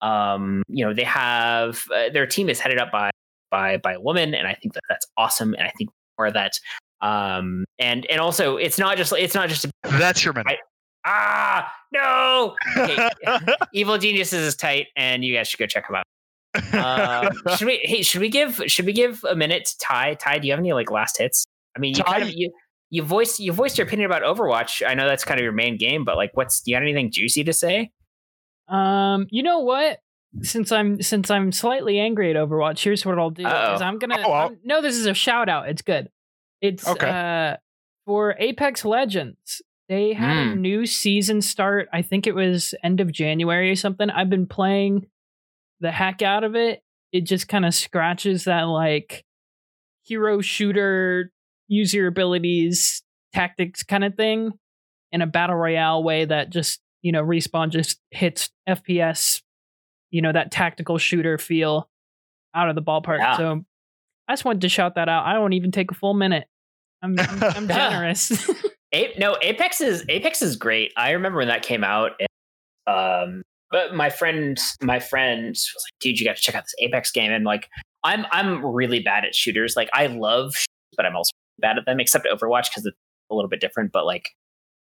[0.00, 3.10] um, you know, they have uh, their team is headed up by
[3.50, 5.54] by by a woman, and I think that that's awesome.
[5.54, 6.52] And I think more of that.
[7.00, 10.46] Um, and and also, it's not just it's not just a, that's your minute.
[10.46, 10.56] I,
[11.04, 12.56] ah, no.
[12.76, 13.08] Okay.
[13.72, 16.04] Evil Geniuses is tight, and you guys should go check them out.
[16.74, 17.80] Um, should we?
[17.82, 18.62] Hey, should we give?
[18.66, 20.14] Should we give a minute to Ty?
[20.14, 21.44] Ty, do you have any like last hits?
[21.76, 22.50] I mean, you Ty, kind of you
[22.90, 24.86] you voiced you voiced your opinion about Overwatch.
[24.86, 27.10] I know that's kind of your main game, but like, what's do you have anything
[27.10, 27.92] juicy to say?
[28.68, 29.98] Um, you know what?
[30.42, 33.46] Since I'm since I'm slightly angry at Overwatch, here's what I'll do.
[33.46, 35.68] Is I'm gonna oh, I'm, no, this is a shout out.
[35.68, 36.10] It's good.
[36.60, 37.08] It's okay.
[37.08, 37.56] uh
[38.06, 39.62] for Apex Legends.
[39.88, 40.50] They had mm.
[40.50, 40.60] a hmm.
[40.60, 41.88] new season start.
[41.92, 44.10] I think it was end of January or something.
[44.10, 45.06] I've been playing
[45.80, 46.82] the heck out of it.
[47.10, 49.24] It just kind of scratches that like
[50.02, 51.32] hero shooter,
[51.68, 53.02] use your abilities,
[53.32, 54.52] tactics kind of thing
[55.12, 59.42] in a battle royale way that just you know, respawn just hits FPS,
[60.10, 61.88] you know, that tactical shooter feel
[62.54, 63.18] out of the ballpark.
[63.18, 63.36] Yeah.
[63.36, 63.64] So
[64.26, 65.26] I just wanted to shout that out.
[65.26, 66.46] I won't even take a full minute.
[67.02, 68.50] I'm I'm, I'm generous.
[69.18, 70.94] No, Apex is Apex is great.
[70.96, 72.12] I remember when that came out.
[72.18, 72.26] And,
[72.86, 76.74] um, but my friend, my friend was like, "Dude, you got to check out this
[76.78, 77.68] Apex game." And like,
[78.02, 79.76] I'm I'm really bad at shooters.
[79.76, 80.54] Like, I love,
[80.96, 82.00] but I'm also bad at them.
[82.00, 82.96] Except Overwatch because it's
[83.30, 83.92] a little bit different.
[83.92, 84.30] But like,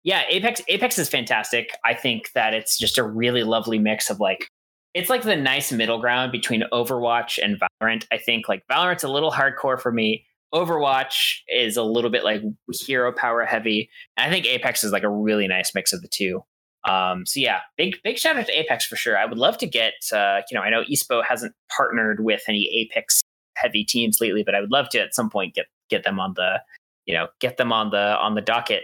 [0.03, 1.71] yeah, Apex Apex is fantastic.
[1.86, 4.47] I think that it's just a really lovely mix of like
[4.93, 8.05] it's like the nice middle ground between Overwatch and Valorant.
[8.11, 10.26] I think like Valorant's a little hardcore for me.
[10.53, 13.89] Overwatch is a little bit like hero power heavy.
[14.17, 16.43] And I think Apex is like a really nice mix of the two.
[16.86, 19.17] Um, so yeah, big big shout out to Apex for sure.
[19.17, 22.69] I would love to get uh, you know I know Espo hasn't partnered with any
[22.76, 23.21] Apex
[23.55, 26.34] heavy teams lately, but I would love to at some point get get them on
[26.36, 26.61] the
[27.05, 28.84] you know get them on the on the docket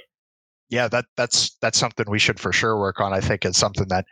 [0.70, 3.12] yeah, that that's that's something we should for sure work on.
[3.12, 4.06] I think it's something that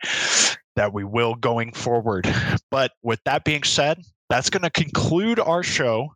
[0.76, 2.32] that we will going forward.
[2.70, 6.12] But with that being said, that's going to conclude our show.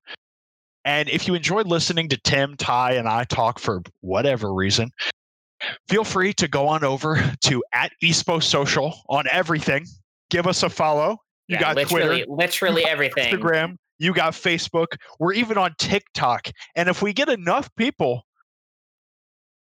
[0.84, 4.90] And if you enjoyed listening to Tim, Ty, and I talk for whatever reason,
[5.88, 9.86] feel free to go on over to at Espo Social on everything.
[10.28, 11.18] Give us a follow.
[11.46, 13.32] You yeah, got literally, Twitter, literally everything.
[13.32, 13.76] Instagram.
[14.02, 14.96] You got Facebook.
[15.20, 16.50] We're even on TikTok.
[16.74, 18.24] And if we get enough people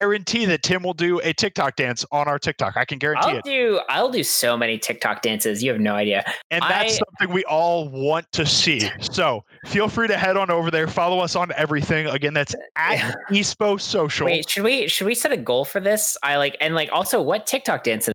[0.00, 2.76] guarantee that Tim will do a TikTok dance on our TikTok.
[2.76, 3.44] I can guarantee I'll it.
[3.44, 5.62] Do, I'll do so many TikTok dances.
[5.62, 6.24] You have no idea.
[6.50, 8.90] And that's I, something we all want to see.
[9.00, 10.88] So feel free to head on over there.
[10.88, 12.08] Follow us on everything.
[12.08, 14.26] Again, that's uh, at Espo Social.
[14.26, 16.16] Wait, should we should we set a goal for this?
[16.24, 18.12] I like and like also what TikTok dances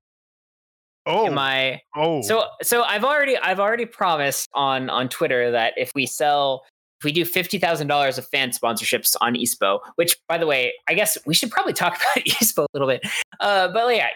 [1.07, 1.81] Oh, am I?
[1.95, 6.63] Oh, so so I've already I've already promised on on Twitter that if we sell
[6.99, 11.17] if we do $50,000 of fan sponsorships on Espo, which by the way, I guess
[11.25, 13.01] we should probably talk about Espo a little bit.
[13.39, 14.07] Uh, but yeah,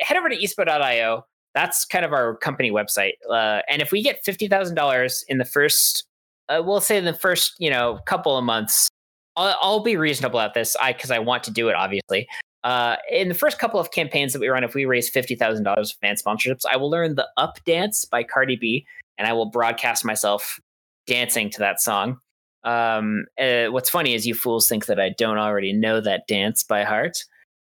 [0.00, 1.24] head over to espo.io.
[1.54, 3.12] That's kind of our company website.
[3.30, 6.04] Uh, and if we get $50,000 in the first,
[6.50, 8.90] uh, we'll say in the first, you know, couple of months,
[9.36, 12.28] I'll, I'll be reasonable at this I because I want to do it, obviously.
[12.64, 15.90] Uh, in the first couple of campaigns that we run, if we raise $50,000 of
[16.00, 18.86] fan sponsorships, I will learn the Up Dance by Cardi B
[19.18, 20.60] and I will broadcast myself
[21.06, 22.18] dancing to that song.
[22.64, 26.62] Um, uh, what's funny is you fools think that I don't already know that dance
[26.64, 27.18] by heart.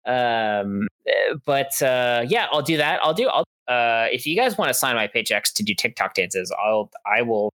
[0.07, 3.01] Um, uh, but uh, yeah, I'll do that.
[3.03, 3.29] I'll do.
[3.29, 6.91] I'll uh, if you guys want to sign my paychecks to do TikTok dances, I'll
[7.07, 7.53] I will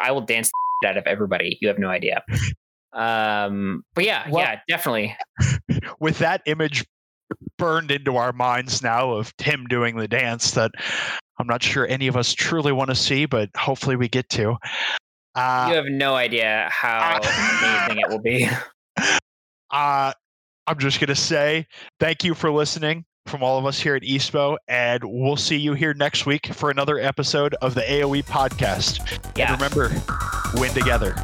[0.00, 0.50] I will dance
[0.86, 1.58] out of everybody.
[1.60, 2.22] You have no idea.
[2.92, 5.16] Um, but yeah, well, yeah, definitely.
[6.00, 6.84] With that image
[7.58, 10.72] burned into our minds now of Tim doing the dance that
[11.38, 14.56] I'm not sure any of us truly want to see, but hopefully we get to.
[15.34, 18.48] Uh, you have no idea how amazing it will be.
[19.72, 20.12] Uh,
[20.66, 21.64] I'm just going to say
[22.00, 25.74] thank you for listening from all of us here at Espo, and we'll see you
[25.74, 29.20] here next week for another episode of the AOE podcast.
[29.36, 29.52] Yeah.
[29.52, 29.92] And remember,
[30.60, 31.14] win together.